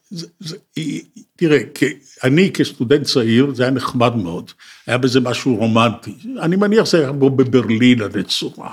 זה, 0.09 0.27
זה, 0.39 0.57
תראה, 1.35 1.59
אני 2.23 2.51
כסטודנט 2.53 3.05
צעיר, 3.05 3.53
זה 3.55 3.63
היה 3.63 3.71
נחמד 3.71 4.15
מאוד, 4.15 4.51
היה 4.87 4.97
בזה 4.97 5.19
משהו 5.19 5.55
רומנטי. 5.55 6.15
אני 6.39 6.55
מניח 6.55 6.85
שזה 6.85 6.99
היה 6.99 7.09
כמו 7.09 7.29
בברלין 7.29 8.01
הנצורה, 8.01 8.71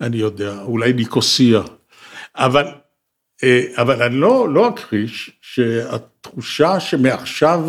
אני 0.00 0.16
יודע, 0.16 0.60
אולי 0.62 0.92
ניקוסיה. 0.92 1.62
אבל, 2.36 2.64
אה, 3.44 3.62
אבל 3.76 4.02
אני 4.02 4.16
לא, 4.16 4.48
לא 4.48 4.74
אכחיש 4.74 5.30
שהתחושה 5.40 6.80
שמעכשיו 6.80 7.60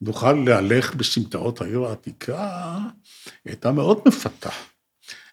נוכל 0.00 0.32
להלך 0.32 0.94
בסמטאות 0.94 1.60
העיר 1.60 1.84
העתיקה, 1.84 2.78
הייתה 3.44 3.72
מאוד 3.72 4.00
מפתה. 4.06 4.50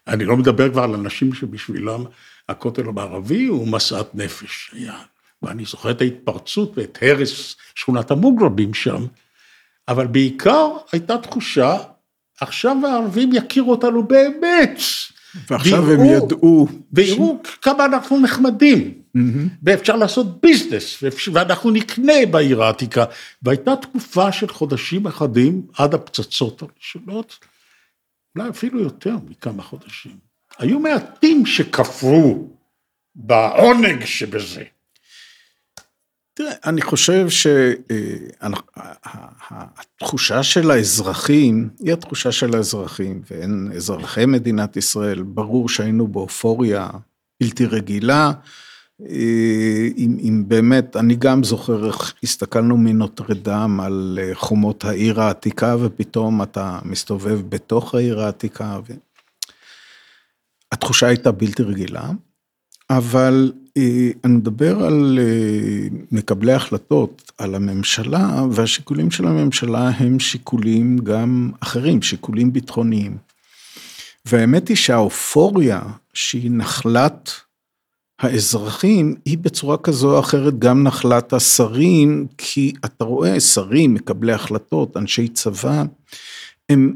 אני 0.06 0.24
לא 0.24 0.36
מדבר 0.36 0.70
כבר 0.72 0.82
על 0.82 0.94
אנשים 0.94 1.34
שבשבילם 1.34 2.04
הכותל 2.48 2.88
המערבי 2.88 3.46
הוא 3.46 3.68
משאת 3.68 4.14
נפש. 4.14 4.70
היה. 4.72 4.98
ואני 5.42 5.64
זוכר 5.64 5.90
את 5.90 6.00
ההתפרצות 6.00 6.72
ואת 6.78 6.98
הרס 7.02 7.56
שכונת 7.74 8.10
המוגרבים 8.10 8.74
שם, 8.74 9.06
אבל 9.88 10.06
בעיקר 10.06 10.68
הייתה 10.92 11.18
תחושה, 11.18 11.78
עכשיו 12.40 12.76
הערבים 12.86 13.30
יכירו 13.32 13.70
אותנו 13.70 14.06
באמת. 14.06 14.78
ועכשיו 15.50 15.84
ויראו, 15.86 16.02
הם 16.02 16.24
ידעו. 16.24 16.68
ויראו 16.92 17.38
ש... 17.46 17.56
כמה 17.62 17.84
אנחנו 17.84 18.20
נחמדים, 18.20 18.94
mm-hmm. 19.16 19.20
ואפשר 19.62 19.96
לעשות 19.96 20.40
ביזנס, 20.40 21.02
ואנחנו 21.32 21.70
נקנה 21.70 22.26
בעיר 22.30 22.62
העתיקה. 22.62 23.04
והייתה 23.42 23.76
תקופה 23.76 24.32
של 24.32 24.48
חודשים 24.48 25.06
אחדים 25.06 25.62
עד 25.78 25.94
הפצצות 25.94 26.62
הראשונות, 26.62 27.38
אולי 28.36 28.48
אפילו 28.50 28.80
יותר 28.80 29.16
מכמה 29.28 29.62
חודשים. 29.62 30.16
היו 30.58 30.78
מעטים 30.78 31.46
שכפרו 31.46 32.48
בעונג 33.14 34.04
שבזה. 34.04 34.64
תראה, 36.34 36.52
אני 36.64 36.82
חושב 36.82 37.26
שהתחושה 40.00 40.42
של 40.42 40.70
האזרחים 40.70 41.68
היא 41.80 41.92
התחושה 41.92 42.32
של 42.32 42.54
האזרחים, 42.54 43.22
והם 43.30 43.72
אזרחי 43.76 44.26
מדינת 44.26 44.76
ישראל, 44.76 45.22
ברור 45.22 45.68
שהיינו 45.68 46.06
באופוריה 46.06 46.88
בלתי 47.42 47.66
רגילה. 47.66 48.32
אם, 49.96 50.16
אם 50.20 50.44
באמת, 50.48 50.96
אני 50.96 51.16
גם 51.16 51.44
זוכר 51.44 51.86
איך 51.86 52.14
הסתכלנו 52.22 52.76
מנוטרדם 52.76 53.80
על 53.80 54.18
חומות 54.34 54.84
העיר 54.84 55.20
העתיקה, 55.20 55.76
ופתאום 55.80 56.42
אתה 56.42 56.78
מסתובב 56.84 57.40
בתוך 57.48 57.94
העיר 57.94 58.20
העתיקה. 58.20 58.78
ו... 58.88 58.92
התחושה 60.72 61.06
הייתה 61.06 61.32
בלתי 61.32 61.62
רגילה, 61.62 62.10
אבל 62.90 63.52
אה, 63.76 64.10
אני 64.24 64.32
מדבר 64.34 64.84
על 64.84 65.18
אה, 65.22 65.88
מקבלי 66.12 66.52
החלטות, 66.52 67.32
על 67.38 67.54
הממשלה, 67.54 68.44
והשיקולים 68.50 69.10
של 69.10 69.26
הממשלה 69.26 69.88
הם 69.88 70.20
שיקולים 70.20 70.98
גם 70.98 71.50
אחרים, 71.60 72.02
שיקולים 72.02 72.52
ביטחוניים. 72.52 73.16
והאמת 74.24 74.68
היא 74.68 74.76
שהאופוריה 74.76 75.80
שהיא 76.14 76.50
נחלת 76.50 77.30
האזרחים, 78.20 79.14
היא 79.24 79.38
בצורה 79.38 79.78
כזו 79.78 80.14
או 80.14 80.20
אחרת 80.20 80.58
גם 80.58 80.82
נחלת 80.82 81.32
השרים, 81.32 82.26
כי 82.38 82.72
אתה 82.84 83.04
רואה 83.04 83.40
שרים, 83.40 83.94
מקבלי 83.94 84.32
החלטות, 84.32 84.96
אנשי 84.96 85.28
צבא, 85.28 85.84
הם 86.68 86.94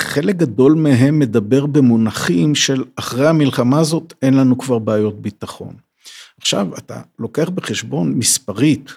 חלק 0.00 0.36
גדול 0.36 0.74
מהם 0.74 1.18
מדבר 1.18 1.66
במונחים 1.66 2.54
של 2.54 2.84
אחרי 2.96 3.28
המלחמה 3.28 3.80
הזאת 3.80 4.14
אין 4.22 4.34
לנו 4.34 4.58
כבר 4.58 4.78
בעיות 4.78 5.22
ביטחון. 5.22 5.74
עכשיו 6.40 6.68
אתה 6.78 7.00
לוקח 7.18 7.48
בחשבון 7.48 8.14
מספרית 8.14 8.90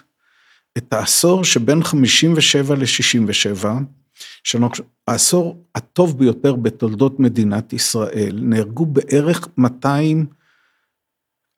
את 0.78 0.92
העשור 0.92 1.44
שבין 1.44 1.84
57 1.84 2.74
ל-67, 2.74 3.66
העשור 5.08 5.64
הטוב 5.74 6.18
ביותר 6.18 6.54
בתולדות 6.54 7.20
מדינת 7.20 7.72
ישראל, 7.72 8.38
נהרגו 8.42 8.86
בערך 8.86 9.48
200, 9.58 10.26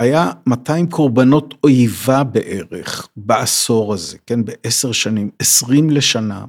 היה 0.01 0.31
200 0.47 0.91
קורבנות 0.91 1.55
אויבה 1.65 2.25
בערך 2.25 3.09
בעשור 3.17 3.95
הזה, 3.95 4.19
כן, 4.27 4.45
בעשר 4.45 4.93
שנים, 4.93 5.31
20 5.39 5.91
לשנה. 5.91 6.45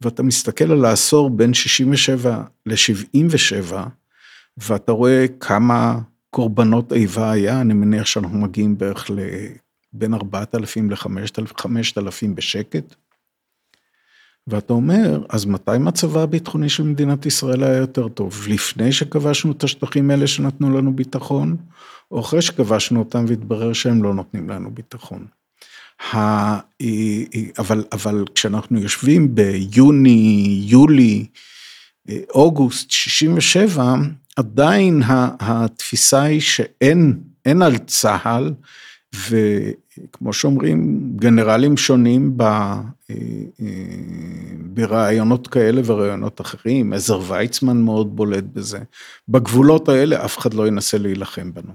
ואתה 0.00 0.22
מסתכל 0.22 0.72
על 0.72 0.84
העשור 0.84 1.30
בין 1.30 1.54
67 1.54 2.42
ל-77, 2.66 3.74
ואתה 4.56 4.92
רואה 4.92 5.26
כמה 5.40 5.98
קורבנות 6.30 6.92
איבה 6.92 7.30
היה, 7.30 7.60
אני 7.60 7.74
מניח 7.74 8.06
שאנחנו 8.06 8.38
מגיעים 8.38 8.78
בערך 8.78 9.10
לבין 9.10 10.14
4,000 10.14 10.90
ל-5,000 10.90 12.28
בשקט. 12.34 12.94
ואתה 14.46 14.72
אומר, 14.72 15.22
אז 15.28 15.44
מתי 15.44 15.70
מצבה 15.80 16.22
הביטחוני 16.22 16.68
של 16.68 16.82
מדינת 16.82 17.26
ישראל 17.26 17.64
היה 17.64 17.76
יותר 17.76 18.08
טוב? 18.08 18.46
לפני 18.48 18.92
שכבשנו 18.92 19.52
את 19.52 19.64
השטחים 19.64 20.10
האלה 20.10 20.26
שנתנו 20.26 20.76
לנו 20.78 20.96
ביטחון, 20.96 21.56
או 22.10 22.20
אחרי 22.20 22.42
שכבשנו 22.42 22.98
אותם 22.98 23.24
והתברר 23.28 23.72
שהם 23.72 24.02
לא 24.02 24.14
נותנים 24.14 24.50
לנו 24.50 24.70
ביטחון? 24.70 25.26
אבל, 27.58 27.84
אבל 27.92 28.24
כשאנחנו 28.34 28.80
יושבים 28.80 29.34
ביוני, 29.34 30.60
יולי, 30.66 31.26
אוגוסט 32.30 32.90
67, 32.90 33.94
עדיין 34.36 35.02
התפיסה 35.40 36.22
היא 36.22 36.40
שאין 36.40 37.20
אין 37.44 37.62
על 37.62 37.78
צה"ל, 37.78 38.54
וכמו 39.14 40.32
שאומרים, 40.32 41.00
גנרלים 41.16 41.76
שונים 41.76 42.32
ב, 42.36 42.44
ברעיונות 44.74 45.48
כאלה 45.48 45.80
ורעיונות 45.84 46.40
אחרים, 46.40 46.92
עזר 46.92 47.20
ויצמן 47.28 47.76
מאוד 47.76 48.16
בולט 48.16 48.44
בזה. 48.44 48.78
בגבולות 49.28 49.88
האלה 49.88 50.24
אף 50.24 50.38
אחד 50.38 50.54
לא 50.54 50.66
ינסה 50.66 50.98
להילחם 50.98 51.54
בנו. 51.54 51.72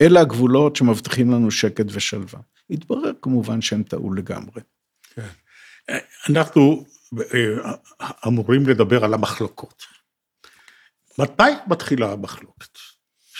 אלה 0.00 0.20
הגבולות 0.20 0.76
שמבטיחים 0.76 1.30
לנו 1.30 1.50
שקט 1.50 1.86
ושלווה. 1.88 2.40
התברר 2.70 3.12
כמובן 3.22 3.60
שהם 3.60 3.82
טעו 3.82 4.12
לגמרי. 4.12 4.60
כן. 5.14 5.28
אנחנו 6.30 6.84
אה, 7.34 7.72
אמורים 8.26 8.66
לדבר 8.66 9.04
על 9.04 9.14
המחלוקות. 9.14 9.82
מתי 11.18 11.42
מתחילה 11.66 12.12
המחלוקת? 12.12 12.78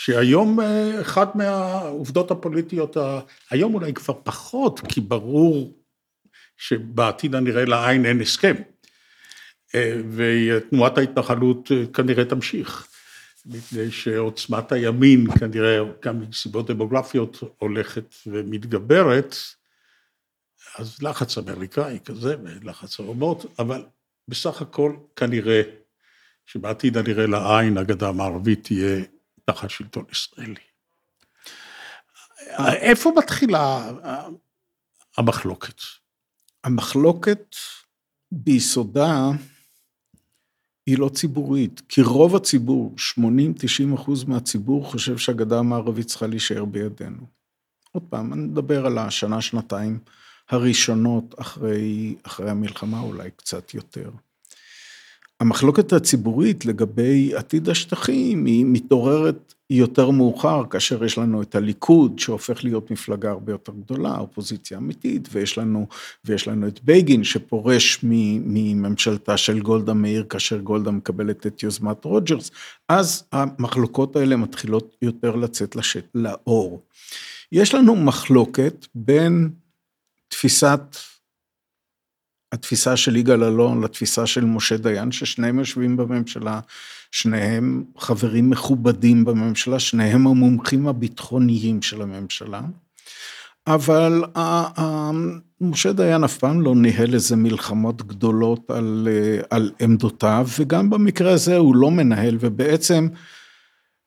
שהיום 0.05 0.59
אה, 0.59 1.01
אחת 1.01 1.35
מהעובדות 1.35 2.31
הפוליטיות, 2.31 2.97
היום 3.49 3.73
אולי 3.73 3.93
כבר 3.93 4.13
פחות, 4.23 4.79
כי 4.79 5.01
ברור 5.01 5.77
שבעתיד 6.57 7.35
הנראה 7.35 7.65
לעין 7.65 8.05
אין 8.05 8.21
הסכם. 8.21 8.53
ותנועת 10.15 10.97
ההתנחלות 10.97 11.71
כנראה 11.93 12.25
תמשיך, 12.25 12.87
מפני 13.45 13.91
שעוצמת 13.91 14.71
הימין 14.71 15.27
כנראה, 15.39 15.79
גם 16.05 16.19
מסיבות 16.29 16.71
דמוגרפיות, 16.71 17.39
הולכת 17.57 18.15
ומתגברת, 18.27 19.35
אז 20.77 21.01
לחץ 21.01 21.37
אמריקאי 21.37 21.99
כזה, 22.05 22.35
ולחץ 22.43 22.99
האומות, 22.99 23.45
אבל 23.59 23.83
בסך 24.27 24.61
הכל 24.61 24.95
כנראה 25.15 25.61
שבעתיד 26.45 26.97
הנראה 26.97 27.27
לעין 27.27 27.77
הגדה 27.77 28.09
המערבית 28.09 28.63
תהיה 28.63 29.03
תחת 29.45 29.69
שלטון 29.69 30.05
ישראלי. 30.11 30.61
איפה 32.59 33.11
מתחילה 33.17 33.91
המחלוקת? 35.17 35.81
המחלוקת 36.63 37.55
ביסודה 38.31 39.29
היא 40.85 40.97
לא 40.97 41.09
ציבורית, 41.09 41.81
כי 41.89 42.01
רוב 42.01 42.35
הציבור, 42.35 42.95
80-90 43.19 43.95
אחוז 43.95 44.23
מהציבור, 44.23 44.91
חושב 44.91 45.17
שהגדה 45.17 45.59
המערבית 45.59 46.07
צריכה 46.07 46.27
להישאר 46.27 46.65
בידינו. 46.65 47.27
עוד 47.91 48.03
פעם, 48.09 48.33
אני 48.33 48.41
מדבר 48.41 48.85
על 48.85 48.97
השנה, 48.97 49.41
שנתיים 49.41 49.99
הראשונות 50.49 51.39
אחרי, 51.39 52.15
אחרי 52.23 52.49
המלחמה, 52.49 52.99
אולי 52.99 53.31
קצת 53.31 53.73
יותר. 53.73 54.11
המחלוקת 55.43 55.93
הציבורית 55.93 56.65
לגבי 56.65 57.35
עתיד 57.35 57.69
השטחים 57.69 58.45
היא 58.45 58.65
מתעוררת 58.67 59.53
יותר 59.69 60.09
מאוחר, 60.09 60.63
כאשר 60.69 61.03
יש 61.03 61.17
לנו 61.17 61.41
את 61.41 61.55
הליכוד, 61.55 62.19
שהופך 62.19 62.63
להיות 62.63 62.91
מפלגה 62.91 63.29
הרבה 63.29 63.51
יותר 63.51 63.71
גדולה, 63.71 64.17
אופוזיציה 64.17 64.77
אמיתית, 64.77 65.29
ויש 65.31 65.57
לנו, 65.57 65.87
ויש 66.25 66.47
לנו 66.47 66.67
את 66.67 66.79
בגין, 66.83 67.23
שפורש 67.23 67.99
מממשלתה 68.03 69.37
של 69.37 69.59
גולדה 69.59 69.93
מאיר, 69.93 70.25
כאשר 70.29 70.57
גולדה 70.57 70.91
מקבלת 70.91 71.47
את 71.47 71.63
יוזמת 71.63 72.05
רוג'רס, 72.05 72.51
אז 72.89 73.23
המחלוקות 73.31 74.15
האלה 74.15 74.35
מתחילות 74.35 74.95
יותר 75.01 75.35
לצאת 75.35 75.75
לשט, 75.75 76.05
לאור. 76.15 76.81
יש 77.51 77.73
לנו 77.73 77.95
מחלוקת 77.95 78.87
בין 78.95 79.49
תפיסת 80.27 80.97
התפיסה 82.53 82.97
של 82.97 83.15
יגאל 83.15 83.43
אלון 83.43 83.83
לתפיסה 83.83 84.25
של 84.25 84.45
משה 84.45 84.77
דיין, 84.77 85.11
ששניהם 85.11 85.59
יושבים 85.59 85.97
בממשלה, 85.97 86.59
שניהם 87.11 87.83
חברים 87.97 88.49
מכובדים 88.49 89.25
בממשלה, 89.25 89.79
שניהם 89.79 90.27
המומחים 90.27 90.87
הביטחוניים 90.87 91.81
של 91.81 92.01
הממשלה. 92.01 92.61
אבל 93.67 94.23
משה 95.61 95.93
דיין 95.93 96.23
אף 96.23 96.37
פעם 96.37 96.61
לא 96.61 96.75
ניהל 96.75 97.13
איזה 97.13 97.35
מלחמות 97.35 98.07
גדולות 98.07 98.71
על, 98.71 99.07
על 99.49 99.71
עמדותיו, 99.81 100.47
וגם 100.59 100.89
במקרה 100.89 101.31
הזה 101.31 101.57
הוא 101.57 101.75
לא 101.75 101.91
מנהל, 101.91 102.37
ובעצם 102.39 103.07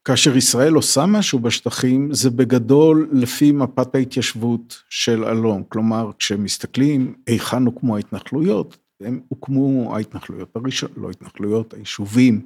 כאשר 0.07 0.37
ישראל 0.37 0.75
עושה 0.75 1.07
משהו 1.07 1.39
בשטחים, 1.39 2.15
זה 2.15 2.31
בגדול 2.31 3.09
לפי 3.13 3.53
מפת 3.53 3.95
ההתיישבות 3.95 4.83
של 4.91 5.25
אלון. 5.25 5.63
כלומר, 5.69 6.11
כשמסתכלים 6.19 7.15
היכן 7.27 7.67
הוקמו 7.67 7.97
ההתנחלויות, 7.97 8.77
הם 9.01 9.21
הוקמו 9.29 9.97
ההתנחלויות 9.97 10.57
הראשונות, 10.57 10.97
לא 10.97 11.11
התנחלויות, 11.11 11.75
היישובים 11.75 12.41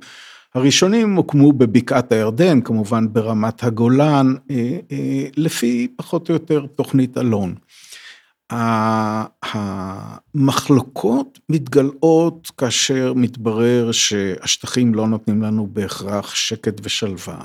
הראשונים 0.54 1.16
הוקמו 1.16 1.52
בבקעת 1.52 2.12
הירדן, 2.12 2.60
כמובן 2.60 3.12
ברמת 3.12 3.64
הגולן, 3.64 4.34
אה, 4.50 4.78
אה, 4.92 5.24
לפי 5.36 5.88
פחות 5.96 6.28
או 6.28 6.34
יותר 6.34 6.66
תוכנית 6.66 7.18
אלון. 7.18 7.54
המחלוקות 10.34 11.38
מתגלעות 11.48 12.50
כאשר 12.58 13.12
מתברר 13.16 13.92
שהשטחים 13.92 14.94
לא 14.94 15.08
נותנים 15.08 15.42
לנו 15.42 15.66
בהכרח 15.72 16.34
שקט 16.34 16.80
ושלווה, 16.82 17.44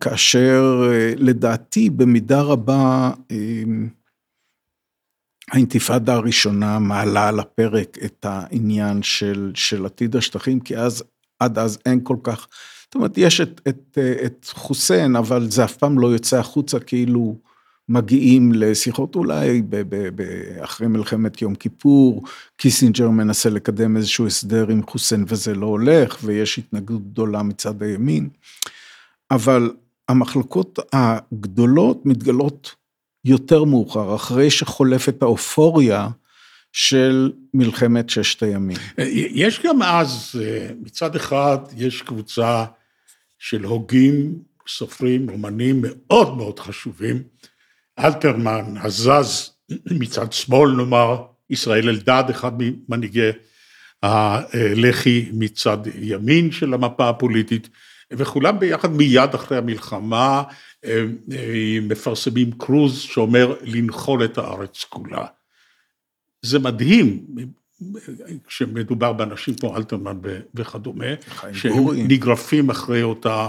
כאשר 0.00 0.82
לדעתי 1.16 1.90
במידה 1.90 2.40
רבה 2.40 3.10
האינתיפאדה 5.50 6.14
הראשונה 6.14 6.78
מעלה 6.78 7.28
על 7.28 7.40
הפרק 7.40 7.98
את 8.04 8.26
העניין 8.28 9.02
של, 9.02 9.52
של 9.54 9.86
עתיד 9.86 10.16
השטחים, 10.16 10.60
כי 10.60 10.76
אז, 10.76 11.04
עד 11.40 11.58
אז 11.58 11.78
אין 11.86 12.00
כל 12.02 12.16
כך, 12.22 12.48
זאת 12.84 12.94
אומרת, 12.94 13.12
יש 13.16 13.40
את, 13.40 13.60
את, 13.68 13.98
את 14.24 14.46
חוסיין, 14.52 15.16
אבל 15.16 15.50
זה 15.50 15.64
אף 15.64 15.76
פעם 15.76 15.98
לא 15.98 16.06
יוצא 16.06 16.38
החוצה 16.38 16.80
כאילו 16.80 17.36
מגיעים 17.90 18.52
לשיחות 18.52 19.14
אולי 19.14 19.62
ב- 19.62 19.76
ב- 19.76 20.08
ב- 20.14 20.58
אחרי 20.64 20.86
מלחמת 20.86 21.42
יום 21.42 21.54
כיפור, 21.54 22.24
קיסינג'ר 22.56 23.08
מנסה 23.08 23.50
לקדם 23.50 23.96
איזשהו 23.96 24.26
הסדר 24.26 24.70
עם 24.70 24.82
חוסיין 24.90 25.24
וזה 25.28 25.54
לא 25.54 25.66
הולך, 25.66 26.18
ויש 26.22 26.58
התנגדות 26.58 27.02
גדולה 27.12 27.42
מצד 27.42 27.82
הימין, 27.82 28.28
אבל 29.30 29.70
המחלקות 30.08 30.78
הגדולות 30.92 32.06
מתגלות 32.06 32.74
יותר 33.24 33.64
מאוחר, 33.64 34.14
אחרי 34.14 34.50
שחולפת 34.50 35.22
האופוריה 35.22 36.08
של 36.72 37.32
מלחמת 37.54 38.10
ששת 38.10 38.42
הימים. 38.42 38.76
יש 39.34 39.60
גם 39.66 39.82
אז, 39.82 40.42
מצד 40.80 41.16
אחד, 41.16 41.58
יש 41.76 42.02
קבוצה 42.02 42.64
של 43.38 43.64
הוגים, 43.64 44.34
סופרים, 44.68 45.28
אומנים 45.28 45.82
מאוד 45.82 46.36
מאוד 46.36 46.58
חשובים, 46.58 47.22
אלתרמן, 48.04 48.74
הזז 48.82 49.50
מצד 49.90 50.32
שמאל 50.32 50.70
נאמר, 50.70 51.22
ישראל 51.50 51.88
אלדד, 51.88 52.24
אחד 52.30 52.52
ממנהיגי 52.58 53.30
הלח"י 54.02 55.30
מצד 55.32 55.78
ימין 55.94 56.52
של 56.52 56.74
המפה 56.74 57.08
הפוליטית, 57.08 57.68
וכולם 58.12 58.58
ביחד 58.58 58.92
מיד 58.92 59.34
אחרי 59.34 59.58
המלחמה 59.58 60.42
מפרסמים 61.82 62.50
קרוז 62.52 62.98
שאומר 63.00 63.54
לנחול 63.62 64.24
את 64.24 64.38
הארץ 64.38 64.84
כולה. 64.84 65.26
זה 66.42 66.58
מדהים, 66.58 67.26
כשמדובר 68.46 69.12
באנשים 69.12 69.54
כמו 69.54 69.76
אלתרמן 69.76 70.18
וכדומה, 70.54 71.06
שהם 71.52 71.72
נגרפים 71.96 72.70
אחרי 72.70 73.02
אותה, 73.02 73.48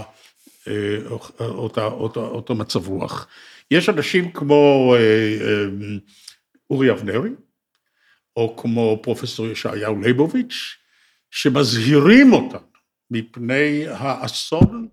אותה, 1.40 1.84
אותה, 1.84 2.20
אותו 2.20 2.54
מצב 2.54 2.88
רוח. 2.88 3.26
יש 3.72 3.88
אנשים 3.88 4.32
כמו 4.32 4.94
אה, 4.94 5.00
אה, 5.00 5.66
אורי 6.70 6.90
אבנרי, 6.90 7.30
או 8.36 8.56
כמו 8.56 9.00
פרופסור 9.02 9.46
ישעיהו 9.46 10.00
ליבוביץ', 10.00 10.76
שמזהירים 11.30 12.32
אותנו 12.32 12.66
מפני 13.10 13.88
האסון 13.88 14.88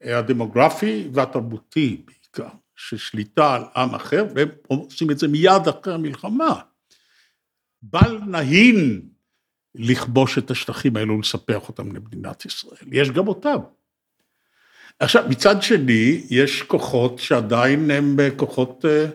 הדמוגרפי 0.00 1.08
והתרבותי 1.12 2.02
בעיקר, 2.06 2.54
ששליטה 2.76 3.54
על 3.54 3.62
עם 3.76 3.94
אחר, 3.94 4.24
והם 4.34 4.48
עושים 4.66 5.10
את 5.10 5.18
זה 5.18 5.28
מיד 5.28 5.68
אחרי 5.68 5.94
המלחמה. 5.94 6.60
בל 7.82 8.18
נהין 8.26 9.08
לכבוש 9.74 10.38
את 10.38 10.50
השטחים 10.50 10.96
האלו 10.96 11.16
ולספח 11.16 11.68
אותם 11.68 11.96
למדינת 11.96 12.44
ישראל. 12.44 12.88
יש 12.92 13.10
גם 13.10 13.28
אותם. 13.28 13.58
עכשיו, 15.00 15.24
מצד 15.28 15.62
שני, 15.62 16.22
יש 16.30 16.62
כוחות 16.62 17.18
שעדיין 17.18 17.90
הם 17.90 18.16
כוחות 18.36 18.84
אה, 18.84 19.06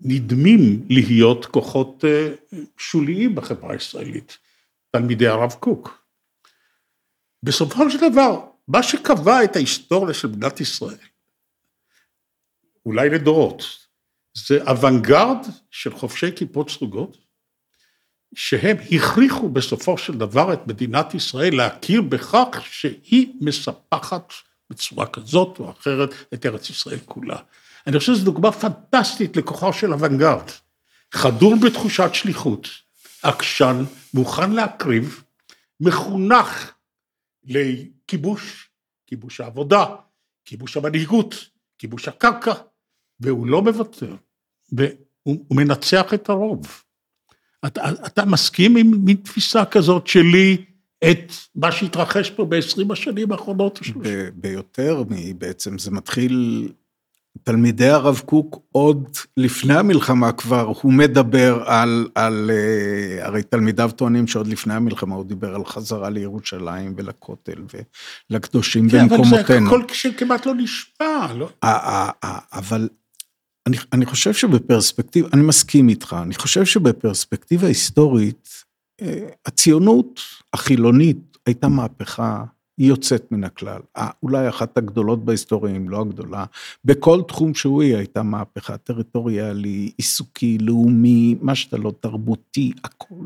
נדמים 0.00 0.86
להיות 0.88 1.46
כוחות 1.46 2.04
אה, 2.04 2.34
שוליים 2.78 3.34
בחברה 3.34 3.72
הישראלית, 3.72 4.38
תלמידי 4.90 5.26
הרב 5.26 5.52
קוק. 5.52 6.04
בסופו 7.42 7.90
של 7.90 8.10
דבר, 8.10 8.40
מה 8.68 8.82
שקבע 8.82 9.44
את 9.44 9.56
ההיסטוריה 9.56 10.14
של 10.14 10.28
מדינת 10.28 10.60
ישראל, 10.60 10.96
אולי 12.86 13.10
לדורות, 13.10 13.64
זה 14.34 14.62
אוונגרד 14.62 15.46
של 15.70 15.94
חובשי 15.94 16.36
כיפות 16.36 16.70
סרוגות, 16.70 17.16
שהם 18.34 18.76
הכריחו 18.92 19.48
בסופו 19.48 19.98
של 19.98 20.18
דבר 20.18 20.52
את 20.52 20.66
מדינת 20.66 21.14
ישראל 21.14 21.56
להכיר 21.56 22.02
בכך 22.02 22.62
שהיא 22.64 23.34
מספחת 23.40 24.32
בצורה 24.72 25.06
כזאת 25.06 25.58
או 25.58 25.70
אחרת 25.70 26.14
את 26.34 26.46
ארץ 26.46 26.70
ישראל 26.70 26.98
כולה. 27.04 27.36
אני 27.86 27.98
חושב 27.98 28.14
שזו 28.14 28.24
דוגמה 28.24 28.52
פנטסטית 28.52 29.36
לכוחו 29.36 29.72
של 29.72 29.92
אוונגרד, 29.92 30.50
חדור 31.12 31.54
בתחושת 31.66 32.10
שליחות, 32.12 32.68
עקשן, 33.22 33.84
מוכן 34.14 34.52
להקריב, 34.52 35.24
מחונך 35.80 36.72
לכיבוש, 37.44 38.68
כיבוש 39.06 39.40
העבודה, 39.40 39.84
כיבוש 40.44 40.76
המנהיגות, 40.76 41.34
כיבוש 41.78 42.08
הקרקע, 42.08 42.52
והוא 43.20 43.46
לא 43.46 43.62
מוותר, 43.62 44.16
והוא 44.72 45.56
מנצח 45.56 46.14
את 46.14 46.28
הרוב. 46.28 46.82
אתה, 47.66 47.82
אתה 48.06 48.24
מסכים 48.24 48.76
עם 48.76 48.90
מין 49.04 49.16
תפיסה 49.16 49.64
כזאת 49.64 50.06
שלי, 50.06 50.64
את 51.10 51.32
מה 51.54 51.72
שהתרחש 51.72 52.30
פה 52.30 52.44
ב-20 52.44 52.92
השנים 52.92 53.32
האחרונות? 53.32 53.80
ביותר, 54.34 55.02
בעצם 55.38 55.78
זה 55.78 55.90
מתחיל 55.90 56.68
תלמידי 57.42 57.88
הרב 57.88 58.22
קוק 58.26 58.58
עוד 58.72 59.08
לפני 59.36 59.74
המלחמה 59.74 60.32
כבר, 60.32 60.72
הוא 60.82 60.92
מדבר 60.92 61.62
על, 61.66 62.08
על, 62.14 62.50
הרי 63.20 63.42
תלמידיו 63.42 63.90
טוענים 63.96 64.26
שעוד 64.26 64.46
לפני 64.46 64.74
המלחמה 64.74 65.14
הוא 65.14 65.24
דיבר 65.24 65.54
על 65.54 65.64
חזרה 65.64 66.10
לירושלים 66.10 66.94
ולכותל 66.96 67.62
ולקדושים 68.30 68.90
כן, 68.90 68.98
במקומותינו. 69.02 69.44
כן, 69.46 69.66
אבל 69.66 69.78
זה 69.92 70.08
הכל 70.08 70.16
כמעט 70.16 70.46
לא 70.46 70.54
נשמע, 70.54 71.32
לא? 71.34 71.48
אבל 72.52 72.88
אני, 73.66 73.76
אני 73.92 74.06
חושב 74.06 74.32
שבפרספקטיבה, 74.32 75.28
אני 75.32 75.42
מסכים 75.42 75.88
איתך, 75.88 76.16
אני 76.22 76.34
חושב 76.34 76.64
שבפרספקטיבה 76.64 77.66
היסטורית, 77.66 78.48
הציונות 79.46 80.20
החילונית 80.52 81.38
הייתה 81.46 81.68
מהפכה 81.68 82.44
יוצאת 82.78 83.32
מן 83.32 83.44
הכלל. 83.44 83.80
אולי 84.22 84.48
אחת 84.48 84.78
הגדולות 84.78 85.24
בהיסטוריה, 85.24 85.76
אם 85.76 85.88
לא 85.88 86.00
הגדולה, 86.00 86.44
בכל 86.84 87.22
תחום 87.28 87.54
שהוא 87.54 87.82
היא 87.82 87.96
הייתה 87.96 88.22
מהפכה 88.22 88.76
טריטוריאלי, 88.76 89.90
עיסוקי, 89.96 90.58
לאומי, 90.58 91.36
מה 91.40 91.54
שאתה 91.54 91.76
לא, 91.76 91.92
תרבותי, 92.00 92.72
הכל. 92.84 93.24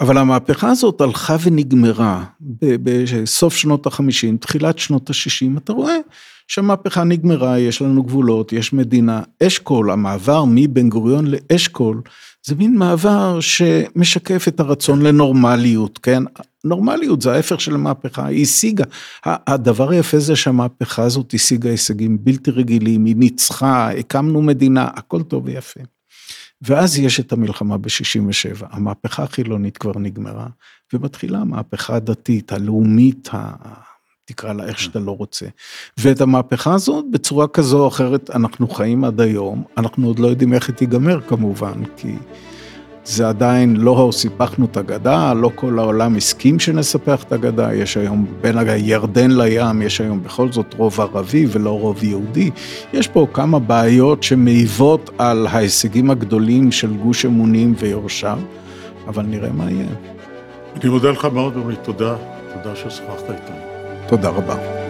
אבל 0.00 0.18
המהפכה 0.18 0.70
הזאת 0.70 1.00
הלכה 1.00 1.36
ונגמרה 1.42 2.24
בסוף 2.60 3.56
שנות 3.56 3.86
החמישים, 3.86 4.36
תחילת 4.36 4.78
שנות 4.78 5.10
השישים, 5.10 5.58
אתה 5.58 5.72
רואה 5.72 5.96
שהמהפכה 6.48 7.04
נגמרה, 7.04 7.58
יש 7.58 7.82
לנו 7.82 8.02
גבולות, 8.02 8.52
יש 8.52 8.72
מדינה, 8.72 9.22
אשכול, 9.42 9.90
המעבר 9.90 10.44
מבן 10.48 10.88
גוריון 10.88 11.24
לאשכול, 11.26 12.02
זה 12.46 12.54
מין 12.54 12.76
מעבר 12.76 13.40
שמשקף 13.40 14.48
את 14.48 14.60
הרצון 14.60 15.02
לנורמליות, 15.02 15.98
כן? 15.98 16.22
נורמליות 16.64 17.22
זה 17.22 17.32
ההפך 17.32 17.60
של 17.60 17.74
המהפכה, 17.74 18.26
היא 18.26 18.42
השיגה. 18.42 18.84
הדבר 19.24 19.90
היפה 19.90 20.18
זה 20.18 20.36
שהמהפכה 20.36 21.02
הזאת 21.02 21.34
השיגה 21.34 21.70
הישגים 21.70 22.18
בלתי 22.20 22.50
רגילים, 22.50 23.04
היא 23.04 23.16
ניצחה, 23.16 23.90
הקמנו 23.90 24.42
מדינה, 24.42 24.88
הכל 24.94 25.22
טוב 25.22 25.46
ויפה. 25.46 25.80
ואז 26.62 26.98
יש 26.98 27.20
את 27.20 27.32
המלחמה 27.32 27.78
ב-67, 27.78 28.66
המהפכה 28.70 29.22
החילונית 29.22 29.78
כבר 29.78 29.98
נגמרה, 29.98 30.46
ומתחילה 30.92 31.38
המהפכה 31.38 31.96
הדתית, 31.96 32.52
הלאומית. 32.52 33.28
תקרא 34.24 34.52
לה 34.52 34.64
איך 34.64 34.78
שאתה 34.78 34.98
לא 34.98 35.16
רוצה. 35.18 35.46
ואת 35.98 36.20
המהפכה 36.20 36.74
הזאת, 36.74 37.04
בצורה 37.10 37.48
כזו 37.48 37.82
או 37.82 37.88
אחרת, 37.88 38.30
אנחנו 38.34 38.68
חיים 38.68 39.04
עד 39.04 39.20
היום, 39.20 39.62
אנחנו 39.76 40.06
עוד 40.06 40.18
לא 40.18 40.26
יודעים 40.26 40.54
איך 40.54 40.68
היא 40.68 40.76
תיגמר 40.76 41.20
כמובן, 41.20 41.84
כי 41.96 42.14
זה 43.04 43.28
עדיין 43.28 43.76
לא 43.76 44.08
סיפחנו 44.12 44.66
את 44.66 44.76
הגדה, 44.76 45.32
לא 45.34 45.50
כל 45.54 45.78
העולם 45.78 46.16
הסכים 46.16 46.60
שנספח 46.60 47.22
את 47.22 47.32
הגדה, 47.32 47.74
יש 47.74 47.96
היום 47.96 48.26
בין 48.40 48.58
הירדן 48.58 49.30
לים, 49.30 49.82
יש 49.82 50.00
היום 50.00 50.22
בכל 50.22 50.52
זאת 50.52 50.74
רוב 50.74 51.00
ערבי 51.00 51.46
ולא 51.50 51.80
רוב 51.80 52.04
יהודי. 52.04 52.50
יש 52.92 53.08
פה 53.08 53.26
כמה 53.32 53.58
בעיות 53.58 54.22
שמעיבות 54.22 55.10
על 55.18 55.46
ההישגים 55.46 56.10
הגדולים 56.10 56.72
של 56.72 56.96
גוש 56.96 57.24
אמונים 57.24 57.74
ויורשיו, 57.78 58.38
אבל 59.06 59.22
נראה 59.22 59.52
מה 59.52 59.70
יהיה. 59.70 59.86
אני 60.76 60.90
מודה 60.90 61.10
לך 61.10 61.24
מאוד, 61.24 61.56
אורי, 61.56 61.76
תודה. 61.82 62.16
תודה 62.54 62.76
ששוחחת 62.76 63.30
איתנו. 63.30 63.71
תודה 64.06 64.28
רבה. 64.28 64.81